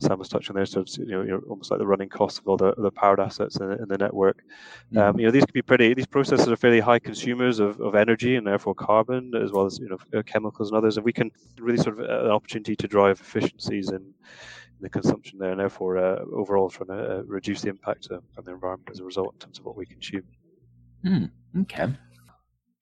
Sam 0.03 0.19
was 0.19 0.29
touching 0.29 0.55
there, 0.55 0.65
so 0.65 0.83
you 0.97 1.05
know, 1.05 1.21
you're 1.21 1.41
almost 1.49 1.71
like 1.71 1.79
the 1.79 1.87
running 1.87 2.09
costs 2.09 2.39
of 2.39 2.47
all 2.47 2.57
the, 2.57 2.73
the 2.77 2.91
powered 2.91 3.19
assets 3.19 3.57
in, 3.57 3.71
in 3.71 3.87
the 3.87 3.97
network. 3.97 4.43
Mm-hmm. 4.93 4.97
Um, 4.97 5.19
you 5.19 5.25
know, 5.25 5.31
these 5.31 5.45
could 5.45 5.53
be 5.53 5.61
pretty. 5.61 5.93
These 5.93 6.07
processes 6.07 6.47
are 6.47 6.55
fairly 6.55 6.79
high 6.79 6.99
consumers 6.99 7.59
of, 7.59 7.79
of 7.79 7.95
energy 7.95 8.35
and 8.35 8.45
therefore 8.45 8.75
carbon, 8.75 9.31
as 9.41 9.51
well 9.51 9.65
as 9.65 9.79
you 9.79 9.89
know 9.89 9.97
uh, 10.17 10.21
chemicals 10.23 10.69
and 10.69 10.77
others. 10.77 10.97
And 10.97 11.05
we 11.05 11.13
can 11.13 11.31
really 11.57 11.77
sort 11.77 11.99
of 11.99 12.09
uh, 12.09 12.25
an 12.25 12.31
opportunity 12.31 12.75
to 12.75 12.87
drive 12.87 13.19
efficiencies 13.19 13.89
in, 13.89 14.13
the 14.81 14.89
consumption 14.89 15.39
there, 15.39 15.51
and 15.51 15.59
therefore 15.59 15.97
uh, 15.97 16.19
overall 16.33 16.69
trying 16.69 16.89
to 16.89 17.19
uh, 17.19 17.23
reduce 17.23 17.61
the 17.61 17.69
impact 17.69 18.09
on 18.11 18.43
the 18.43 18.51
environment 18.51 18.89
as 18.91 18.99
a 18.99 19.03
result 19.03 19.33
in 19.35 19.39
terms 19.39 19.57
of 19.57 19.65
what 19.65 19.77
we 19.77 19.85
consume. 19.85 20.23
Mm, 21.05 21.31
okay. 21.61 21.87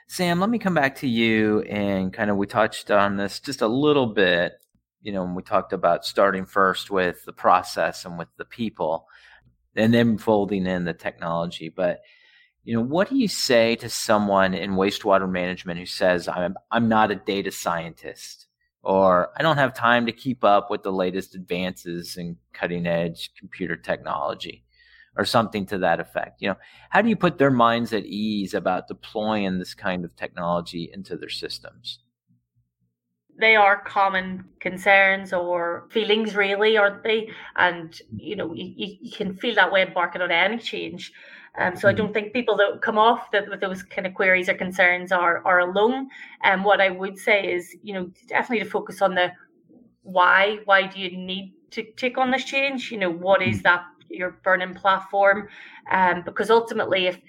Sam, 0.07 0.39
let 0.39 0.49
me 0.49 0.60
come 0.60 0.73
back 0.73 0.95
to 0.97 1.07
you 1.07 1.62
and 1.62 2.12
kind 2.12 2.29
of 2.29 2.38
we 2.38 2.45
touched 2.45 2.91
on 2.91 3.15
this 3.15 3.39
just 3.39 3.62
a 3.62 3.67
little 3.67 4.07
bit 4.07 4.53
you 5.02 5.12
know, 5.12 5.24
when 5.24 5.36
we 5.36 5.44
talked 5.44 5.74
about 5.74 6.06
starting 6.06 6.46
first 6.46 6.92
with 6.92 7.24
the 7.26 7.34
process 7.34 8.06
and 8.06 8.18
with 8.18 8.28
the 8.38 8.46
people 8.46 9.08
and 9.76 9.94
then 9.94 10.18
folding 10.18 10.66
in 10.66 10.86
the 10.86 10.94
technology. 10.94 11.70
But, 11.70 12.02
you 12.64 12.76
know, 12.76 12.82
what 12.82 13.10
do 13.10 13.18
you 13.18 13.28
say 13.28 13.76
to 13.78 13.90
someone 13.90 14.54
in 14.54 14.72
wastewater 14.72 15.30
management 15.30 15.80
who 15.80 15.86
says, 15.86 16.28
I'm, 16.28 16.56
I'm 16.72 16.88
not 16.90 17.12
a 17.12 17.16
data 17.16 17.52
scientist 17.52 18.48
or 18.84 19.32
I 19.38 19.44
don't 19.44 19.58
have 19.58 19.74
time 19.74 20.06
to 20.08 20.12
keep 20.12 20.44
up 20.44 20.70
with 20.70 20.84
the 20.84 20.92
latest 20.92 21.36
advances 21.36 22.18
in 22.18 22.38
cutting 22.54 22.86
edge 22.86 23.32
computer 23.38 23.76
technology? 23.76 24.64
or 25.18 25.26
something 25.26 25.66
to 25.68 25.78
that 25.80 26.00
effect. 26.00 26.42
You 26.42 26.50
know, 26.50 26.58
how 26.90 27.02
do 27.02 27.10
you 27.10 27.16
put 27.16 27.38
their 27.38 27.52
minds 27.52 27.94
at 27.94 28.06
ease 28.06 28.54
about 28.54 28.88
deploying 28.88 29.60
this 29.60 29.74
kind 29.74 30.06
of 30.06 30.16
technology 30.16 30.90
into 30.94 31.18
their 31.18 31.30
systems? 31.30 32.00
They 33.41 33.56
are 33.56 33.84
common 33.84 34.45
concerns 34.62 35.34
or 35.34 35.88
feelings 35.89 36.36
really 36.36 36.77
aren't 36.77 37.04
they 37.04 37.30
and 37.58 38.01
you 38.15 38.36
know 38.36 38.54
you, 38.54 38.95
you 39.01 39.12
can 39.12 39.36
feel 39.36 39.56
that 39.56 39.71
way 39.71 39.82
embarking 39.82 40.21
on 40.21 40.32
any 40.32 40.58
change 40.58 41.12
um, 41.58 41.75
so 41.75 41.89
I 41.89 41.93
don't 41.93 42.13
think 42.13 42.32
people 42.32 42.56
that 42.58 42.82
come 42.82 42.97
off 42.97 43.30
that 43.32 43.49
with 43.49 43.60
those 43.60 43.84
kind 43.84 44.08
of 44.08 44.13
queries 44.13 44.47
or 44.47 44.54
concerns 44.54 45.12
are 45.12 45.45
are 45.45 45.60
alone. 45.60 46.10
And 46.43 46.62
um, 46.62 46.63
what 46.63 46.80
I 46.80 46.89
would 46.89 47.17
say 47.17 47.54
is, 47.54 47.75
you 47.84 47.93
know, 47.93 48.10
definitely 48.27 48.63
to 48.63 48.69
focus 48.69 49.01
on 49.01 49.15
the 49.15 49.32
why. 50.04 50.60
Why 50.65 50.88
do 50.88 50.99
you 50.99 51.15
need 51.17 51.54
to 51.71 51.84
take 51.97 52.17
on 52.17 52.32
this 52.32 52.45
change? 52.45 52.91
You 52.91 52.99
know, 52.99 53.12
what 53.12 53.41
is 53.41 53.58
mm-hmm. 53.58 53.63
that 53.63 53.84
your 54.10 54.39
burning 54.43 54.73
platform? 54.73 55.49
Um, 55.91 56.23
because 56.23 56.49
ultimately, 56.49 57.08
if 57.08 57.19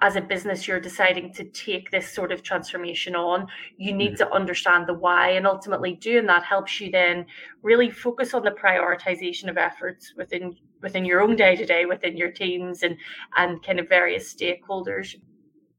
as 0.00 0.16
a 0.16 0.20
business 0.20 0.66
you're 0.66 0.80
deciding 0.80 1.32
to 1.32 1.44
take 1.44 1.90
this 1.90 2.08
sort 2.08 2.32
of 2.32 2.42
transformation 2.42 3.14
on. 3.14 3.46
You 3.76 3.92
need 3.92 4.16
to 4.16 4.30
understand 4.32 4.86
the 4.86 4.94
why 4.94 5.30
and 5.30 5.46
ultimately 5.46 5.94
doing 5.94 6.26
that 6.26 6.44
helps 6.44 6.80
you 6.80 6.90
then 6.90 7.26
really 7.62 7.90
focus 7.90 8.34
on 8.34 8.42
the 8.42 8.50
prioritization 8.50 9.48
of 9.48 9.56
efforts 9.56 10.14
within 10.16 10.56
within 10.82 11.04
your 11.04 11.22
own 11.22 11.36
day 11.36 11.56
to 11.56 11.64
day 11.64 11.86
within 11.86 12.16
your 12.16 12.30
teams 12.30 12.82
and 12.82 12.96
and 13.36 13.62
kind 13.62 13.80
of 13.80 13.88
various 13.88 14.34
stakeholders 14.34 15.16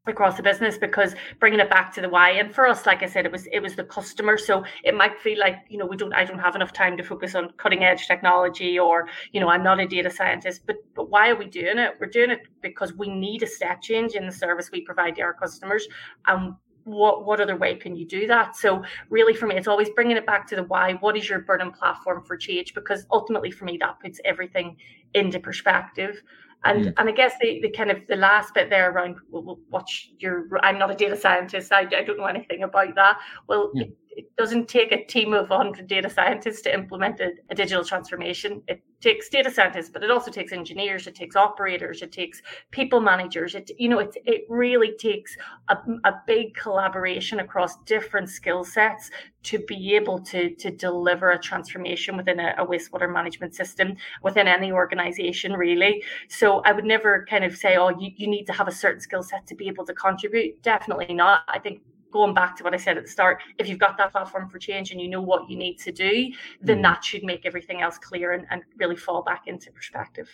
across 0.08 0.38
the 0.38 0.44
business 0.44 0.78
because 0.78 1.16
bringing 1.40 1.60
it 1.60 1.70
back 1.70 1.94
to 1.94 2.02
the 2.02 2.10
why. 2.10 2.32
And 2.32 2.54
for 2.54 2.68
us 2.68 2.86
like 2.86 3.04
i 3.04 3.06
said 3.08 3.26
it 3.26 3.32
was 3.32 3.48
it 3.48 3.60
was 3.60 3.76
the 3.76 3.84
customer. 3.84 4.38
So 4.38 4.64
it 4.84 4.96
might 4.96 5.20
feel 5.20 5.40
like 5.40 5.58
you 5.70 5.78
know 5.78 5.86
we 5.86 5.98
don't 5.98 6.14
i 6.14 6.24
don't 6.24 6.40
have 6.40 6.56
enough 6.56 6.74
time 6.74 6.98
to 6.98 7.04
focus 7.04 7.36
on 7.36 7.52
cutting 7.58 7.84
edge 7.84 8.08
technology 8.08 8.78
or 8.80 9.08
you 9.32 9.40
know 9.40 9.50
i'm 9.50 9.64
not 9.64 9.80
a 9.80 9.88
data 9.88 10.10
scientist. 10.10 10.62
But 10.66 10.78
but 10.94 11.10
why 11.10 11.30
are 11.30 11.36
we 11.36 11.46
doing 11.46 11.78
it? 11.78 11.96
We're 12.00 12.08
doing 12.08 12.32
it 12.32 12.42
because 12.62 12.94
we 12.94 13.10
need 13.10 13.44
a 13.44 13.48
step 13.48 13.82
change 13.82 14.14
in 14.14 14.26
the 14.26 14.32
service 14.32 14.72
we 14.72 14.82
provide 14.82 15.16
to 15.16 15.22
our 15.22 15.34
customers. 15.34 15.88
And 16.28 16.54
what 16.86 17.26
what 17.26 17.42
other 17.42 17.58
way 17.58 17.76
can 17.76 17.96
you 17.96 18.06
do 18.06 18.28
that? 18.28 18.56
So 18.56 18.84
really 19.10 19.34
for 19.34 19.48
me 19.48 19.56
it's 19.56 19.68
always 19.68 19.90
bringing 19.90 20.18
it 20.18 20.26
back 20.26 20.48
to 20.48 20.56
the 20.56 20.64
why. 20.64 20.94
What 20.94 21.18
is 21.18 21.28
your 21.28 21.40
burning 21.40 21.72
platform 21.72 22.24
for 22.24 22.38
change? 22.38 22.74
Because 22.74 23.06
ultimately 23.12 23.52
for 23.52 23.66
me 23.66 23.78
that 23.82 24.00
puts 24.00 24.22
everything 24.24 24.78
into 25.14 25.40
perspective 25.40 26.22
and 26.66 26.86
mm. 26.86 26.94
and 26.98 27.10
I 27.10 27.12
guess 27.12 27.34
the, 27.40 27.60
the 27.62 27.70
kind 27.70 27.92
of 27.92 28.06
the 28.08 28.16
last 28.16 28.54
bit 28.54 28.70
there 28.70 28.92
around 28.92 29.18
what's 29.30 30.10
your 30.20 30.48
I'm 30.64 30.78
not 30.78 30.92
a 30.92 30.96
data 30.96 31.16
scientist. 31.16 31.72
I, 31.72 31.82
I 31.82 32.04
don't 32.04 32.18
know 32.18 32.26
anything 32.26 32.64
about 32.64 32.96
that. 32.96 33.20
Well, 33.48 33.72
mm. 33.76 33.92
It, 34.16 34.36
doesn't 34.38 34.68
take 34.68 34.92
a 34.92 35.06
team 35.06 35.34
of 35.34 35.50
100 35.50 35.88
data 35.88 36.10
scientists 36.10 36.62
to 36.62 36.74
implement 36.74 37.20
a, 37.20 37.32
a, 37.50 37.56
digital 37.56 37.84
transformation. 37.84 38.62
It 38.68 38.84
takes 39.00 39.30
data 39.30 39.50
scientists, 39.50 39.90
but 39.90 40.04
it 40.04 40.12
also 40.12 40.30
takes 40.30 40.52
engineers, 40.52 41.08
it 41.08 41.16
takes 41.16 41.36
operators, 41.36 42.02
it 42.02 42.12
takes 42.12 42.42
people 42.72 43.00
managers. 43.00 43.56
It 43.56 43.72
you 43.78 43.88
know 43.90 44.00
it 44.00 44.16
it 44.26 44.46
really 44.50 44.94
takes 44.98 45.38
a, 45.70 45.78
a 46.04 46.14
big 46.28 46.54
collaboration 46.56 47.40
across 47.40 47.78
different 47.84 48.30
skill 48.30 48.64
sets 48.64 49.10
to 49.44 49.60
be 49.60 49.96
able 49.96 50.20
to 50.20 50.54
to 50.56 50.72
deliver 50.72 51.32
a 51.32 51.40
transformation 51.40 52.18
within 52.18 52.40
a, 52.40 52.56
a 52.58 52.66
wastewater 52.66 53.12
management 53.12 53.56
system 53.56 53.96
within 54.22 54.48
any 54.48 54.72
organization 54.72 55.54
really. 55.54 56.04
So 56.30 56.60
I 56.62 56.74
would 56.74 56.86
never 56.86 57.26
kind 57.30 57.44
of 57.44 57.56
say, 57.56 57.78
oh, 57.78 57.90
you, 57.90 58.12
you 58.16 58.28
need 58.28 58.46
to 58.46 58.54
have 58.54 58.68
a 58.68 58.72
certain 58.72 59.02
skill 59.02 59.24
set 59.24 59.48
to 59.48 59.56
be 59.56 59.68
able 59.68 59.86
to 59.86 59.94
contribute. 59.94 60.62
Definitely 60.62 61.14
not. 61.14 61.42
I 61.48 61.60
think 61.60 61.82
going 62.16 62.34
back 62.34 62.56
to 62.56 62.64
what 62.64 62.74
I 62.74 62.78
said 62.78 62.96
at 62.98 63.04
the 63.04 63.10
start, 63.10 63.44
if 63.60 63.68
you've 63.68 63.84
got 63.86 63.98
that 63.98 64.14
platform 64.14 64.48
for 64.50 64.58
change 64.58 64.92
and 64.92 65.02
you 65.02 65.10
know 65.10 65.22
what 65.22 65.50
you 65.50 65.58
need 65.58 65.76
to 65.80 65.92
do, 65.92 66.32
then 66.62 66.80
mm. 66.80 66.84
that 66.84 67.04
should 67.04 67.24
make 67.24 67.46
everything 67.46 67.82
else 67.82 67.98
clear 67.98 68.32
and, 68.32 68.46
and 68.52 68.62
really 68.78 68.96
fall 68.96 69.22
back 69.22 69.44
into 69.48 69.70
perspective. 69.72 70.30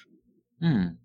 Mm. 0.61 0.95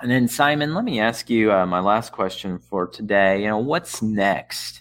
And 0.00 0.10
then 0.10 0.26
Simon, 0.26 0.74
let 0.74 0.84
me 0.84 0.98
ask 0.98 1.28
you 1.28 1.52
uh, 1.52 1.66
my 1.66 1.80
last 1.80 2.10
question 2.10 2.58
for 2.58 2.86
today. 2.86 3.42
You 3.42 3.48
know, 3.48 3.58
what's 3.58 4.00
next 4.00 4.80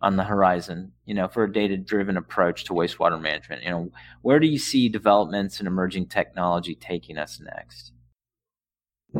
on 0.00 0.16
the 0.16 0.22
horizon? 0.22 0.92
You 1.06 1.14
know, 1.14 1.26
for 1.26 1.42
a 1.42 1.52
data-driven 1.52 2.16
approach 2.16 2.62
to 2.64 2.72
wastewater 2.72 3.20
management. 3.20 3.64
You 3.64 3.70
know, 3.70 3.90
where 4.22 4.38
do 4.38 4.46
you 4.46 4.58
see 4.58 4.88
developments 4.88 5.58
and 5.58 5.66
emerging 5.66 6.06
technology 6.06 6.76
taking 6.76 7.18
us 7.18 7.40
next? 7.40 7.92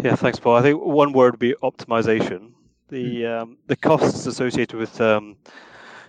Yeah, 0.02 0.14
thanks, 0.14 0.38
Paul. 0.38 0.54
I 0.54 0.62
think 0.62 0.80
one 0.80 1.12
word 1.12 1.32
would 1.32 1.40
be 1.40 1.54
optimization 1.64 2.52
the 2.88 3.26
um, 3.26 3.56
the 3.66 3.76
costs 3.76 4.26
associated 4.26 4.78
with 4.78 5.00
um, 5.00 5.36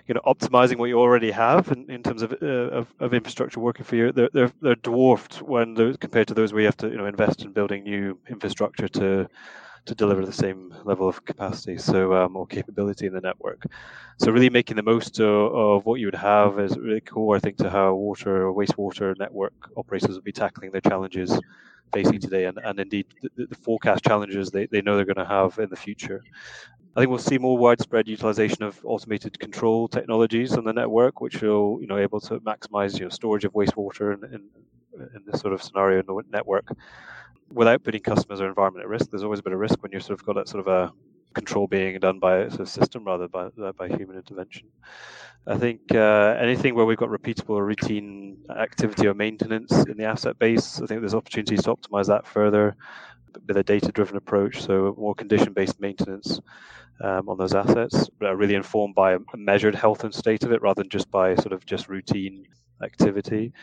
you 0.08 0.14
know 0.16 0.22
optimizing 0.26 0.78
what 0.78 0.86
you 0.86 1.00
already 1.00 1.32
have 1.32 1.72
in, 1.72 1.90
in 1.90 2.02
terms 2.02 2.22
of, 2.22 2.34
uh, 2.42 2.46
of, 2.46 2.88
of 3.00 3.14
infrastructure 3.14 3.60
working 3.60 3.86
for 3.86 3.96
you. 3.96 4.12
They're 4.12 4.30
they're, 4.34 4.52
they're 4.62 4.76
dwarfed 4.76 5.42
when 5.42 5.76
compared 5.98 6.28
to 6.30 6.34
those 6.34 6.52
where 6.52 6.62
you 6.62 6.68
have 6.68 6.78
to 6.78 6.90
you 6.90 6.98
know 6.98 7.06
invest 7.06 7.44
in 7.44 7.52
building 7.52 7.84
new 7.84 8.18
infrastructure 8.28 8.88
to 8.88 9.30
to 9.86 9.96
deliver 9.96 10.26
the 10.26 10.32
same 10.32 10.74
level 10.84 11.08
of 11.08 11.24
capacity, 11.26 11.78
so 11.78 12.14
um, 12.14 12.36
or 12.36 12.46
capability 12.48 13.08
in 13.08 13.14
the 13.14 13.22
network. 13.22 13.64
So 14.18 14.32
really 14.32 14.50
making 14.50 14.76
the 14.76 14.84
most 14.84 15.20
of, 15.20 15.54
of, 15.54 15.86
what 15.86 16.00
you 16.00 16.08
would 16.08 16.16
have 16.16 16.60
is 16.60 16.78
really 16.78 17.02
core, 17.02 17.36
I 17.36 17.40
think, 17.40 17.58
to 17.58 17.70
how 17.70 17.94
water 17.94 18.48
or 18.48 18.54
wastewater 18.54 19.18
network 19.18 19.54
operators 19.78 20.16
will 20.16 20.22
be 20.22 20.32
tackling 20.32 20.72
their 20.72 20.82
challenges 20.82 21.40
facing 21.94 22.20
today, 22.20 22.46
and, 22.46 22.58
and 22.60 22.80
indeed 22.80 23.08
the, 23.22 23.46
the 23.48 23.56
forecast 23.56 24.04
challenges 24.04 24.52
they, 24.52 24.66
they 24.68 24.82
know 24.82 24.96
they're 24.96 25.06
going 25.06 25.16
to 25.16 25.26
have 25.26 25.58
in 25.60 25.70
the 25.70 25.76
future. 25.76 26.22
I 26.96 27.02
think 27.02 27.10
we'll 27.10 27.20
see 27.20 27.38
more 27.38 27.58
widespread 27.58 28.08
utilization 28.08 28.64
of 28.64 28.80
automated 28.84 29.40
control 29.40 29.88
technologies 29.88 30.54
on 30.54 30.66
the 30.66 30.74
network, 30.74 31.22
which 31.22 31.42
will, 31.42 31.78
you 31.80 31.88
know, 31.88 31.98
able 31.98 32.20
to 32.22 32.40
maximize 32.40 32.98
you 32.98 33.06
know, 33.06 33.10
storage 33.10 33.46
of 33.46 33.54
wastewater 33.54 34.14
in, 34.14 34.34
in, 34.34 34.44
in 35.00 35.22
this 35.26 35.42
sort 35.42 35.54
of 35.54 35.64
scenario 35.64 36.04
network 36.32 36.68
without 37.52 37.84
putting 37.84 38.02
customers 38.02 38.42
or 38.42 38.48
environment 38.48 38.84
at 38.84 38.90
risk. 38.90 39.10
There's 39.10 39.24
always 39.24 39.40
a 39.40 39.44
bit 39.44 39.54
of 39.54 39.60
risk 39.60 39.82
when 39.82 39.92
you've 39.92 40.04
sort 40.04 40.20
of 40.20 40.26
got 40.26 40.36
that 40.36 40.48
sort 40.48 40.68
of 40.68 40.68
a 40.68 40.94
control 41.34 41.68
being 41.68 42.00
done 42.00 42.20
by 42.20 42.38
a 42.38 42.50
sort 42.50 42.62
of 42.62 42.70
system 42.70 43.04
rather 43.06 43.28
by 43.28 43.50
by 43.78 43.88
human 43.88 44.18
intervention. 44.18 44.68
I 45.48 45.58
think 45.58 45.82
uh, 45.94 46.36
anything 46.40 46.76
where 46.76 46.86
we've 46.86 46.98
got 46.98 47.10
repeatable 47.10 47.56
or 47.56 47.66
routine 47.66 48.38
activity 48.56 49.08
or 49.08 49.14
maintenance 49.14 49.72
in 49.72 49.98
the 49.98 50.04
asset 50.04 50.38
base, 50.38 50.82
I 50.82 50.86
think 50.86 51.02
there's 51.02 51.16
opportunities 51.16 51.64
to 51.64 51.76
optimize 51.76 52.08
that 52.08 52.28
further 52.28 52.76
with 53.48 53.58
a 53.58 53.64
data-driven 53.64 54.18
approach. 54.18 54.62
So 54.62 54.96
more 54.98 55.16
condition-based 55.16 55.80
maintenance 55.80 56.40
um, 57.02 57.30
on 57.30 57.38
those 57.38 57.56
assets, 57.56 58.10
really 58.20 58.56
informed 58.56 58.96
by 58.96 59.14
a 59.14 59.20
measured 59.36 59.76
health 59.76 60.04
and 60.04 60.14
state 60.14 60.44
of 60.44 60.52
it 60.52 60.62
rather 60.62 60.84
than 60.84 60.90
just 60.90 61.10
by 61.10 61.36
sort 61.36 61.54
of 61.54 61.66
just 61.66 61.88
routine 61.88 62.46
activity 62.84 63.54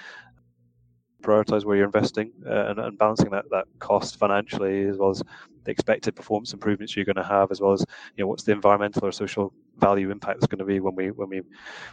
prioritize 1.27 1.65
where 1.65 1.77
you're 1.77 1.87
investing 1.87 2.33
uh, 2.47 2.67
and, 2.69 2.79
and, 2.79 2.99
balancing 2.99 3.31
that, 3.31 3.45
that 3.51 3.67
cost 3.79 4.17
financially 4.17 4.85
as 4.85 4.97
well 4.97 5.11
as 5.11 5.23
the 5.65 5.71
expected 5.71 6.15
performance 6.15 6.53
improvements 6.53 6.95
you're 6.95 7.05
going 7.05 7.17
to 7.17 7.25
have 7.25 7.51
as 7.51 7.61
well 7.61 7.73
as 7.73 7.85
you 8.17 8.23
know 8.23 8.29
what's 8.29 8.45
the 8.45 8.53
environmental 8.53 9.05
or 9.05 9.13
social 9.13 9.53
value 9.79 10.11
impact 10.11 10.41
that's 10.41 10.47
going 10.47 10.59
to 10.59 10.65
be 10.65 10.81
when 10.81 10.95
we 10.95 11.11
when 11.11 11.29
we 11.29 11.41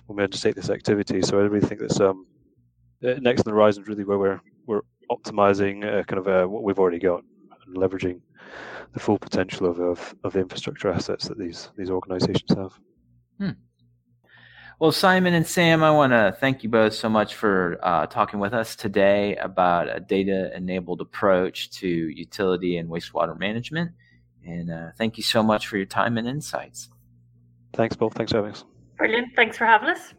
when 0.06 0.18
we 0.18 0.24
undertake 0.24 0.56
this 0.56 0.70
activity 0.70 1.22
so 1.22 1.40
i 1.40 1.44
really 1.44 1.68
think 1.68 1.82
that's 1.82 2.00
um 2.00 2.26
next 3.02 3.42
on 3.42 3.46
the 3.46 3.52
horizon 3.52 3.84
is 3.84 3.90
really 3.90 4.04
where 4.04 4.20
we're 4.20 4.42
we're 4.68 4.82
optimizing 5.12 5.84
uh, 5.84 6.04
kind 6.04 6.20
of 6.20 6.28
uh, 6.28 6.46
what 6.48 6.64
we've 6.64 6.80
already 6.80 7.00
got 7.00 7.24
and 7.66 7.76
leveraging 7.76 8.20
the 8.94 9.00
full 9.00 9.18
potential 9.18 9.66
of, 9.66 9.80
of, 9.80 10.16
of 10.24 10.34
the 10.34 10.40
infrastructure 10.40 10.90
assets 10.90 11.28
that 11.28 11.38
these 11.38 11.70
these 11.78 11.90
organizations 11.90 12.52
have 12.56 12.74
hmm. 13.40 13.58
Well, 14.84 14.92
Simon 14.92 15.34
and 15.34 15.48
Sam, 15.48 15.82
I 15.82 15.92
want 15.92 16.12
to 16.12 16.36
thank 16.42 16.62
you 16.62 16.68
both 16.68 16.94
so 16.94 17.08
much 17.08 17.36
for 17.36 17.80
uh, 17.82 18.06
talking 18.08 18.42
with 18.42 18.54
us 18.54 18.76
today 18.76 19.38
about 19.38 19.88
a 19.88 20.02
data 20.02 20.54
enabled 20.54 21.00
approach 21.00 21.72
to 21.80 21.88
utility 21.88 22.76
and 22.76 22.90
wastewater 22.90 23.40
management. 23.40 23.92
And 24.46 24.70
uh, 24.70 24.90
thank 24.98 25.16
you 25.16 25.24
so 25.24 25.42
much 25.42 25.68
for 25.68 25.78
your 25.78 25.86
time 25.86 26.18
and 26.18 26.28
insights. 26.28 26.90
Thanks, 27.72 27.96
Paul. 27.96 28.10
Thanks 28.10 28.34
for 28.34 28.40
having 28.40 28.52
us. 28.52 28.66
Brilliant. 28.98 29.30
Thanks 29.38 29.58
for 29.58 29.66
having 29.66 29.88
us. 29.88 30.14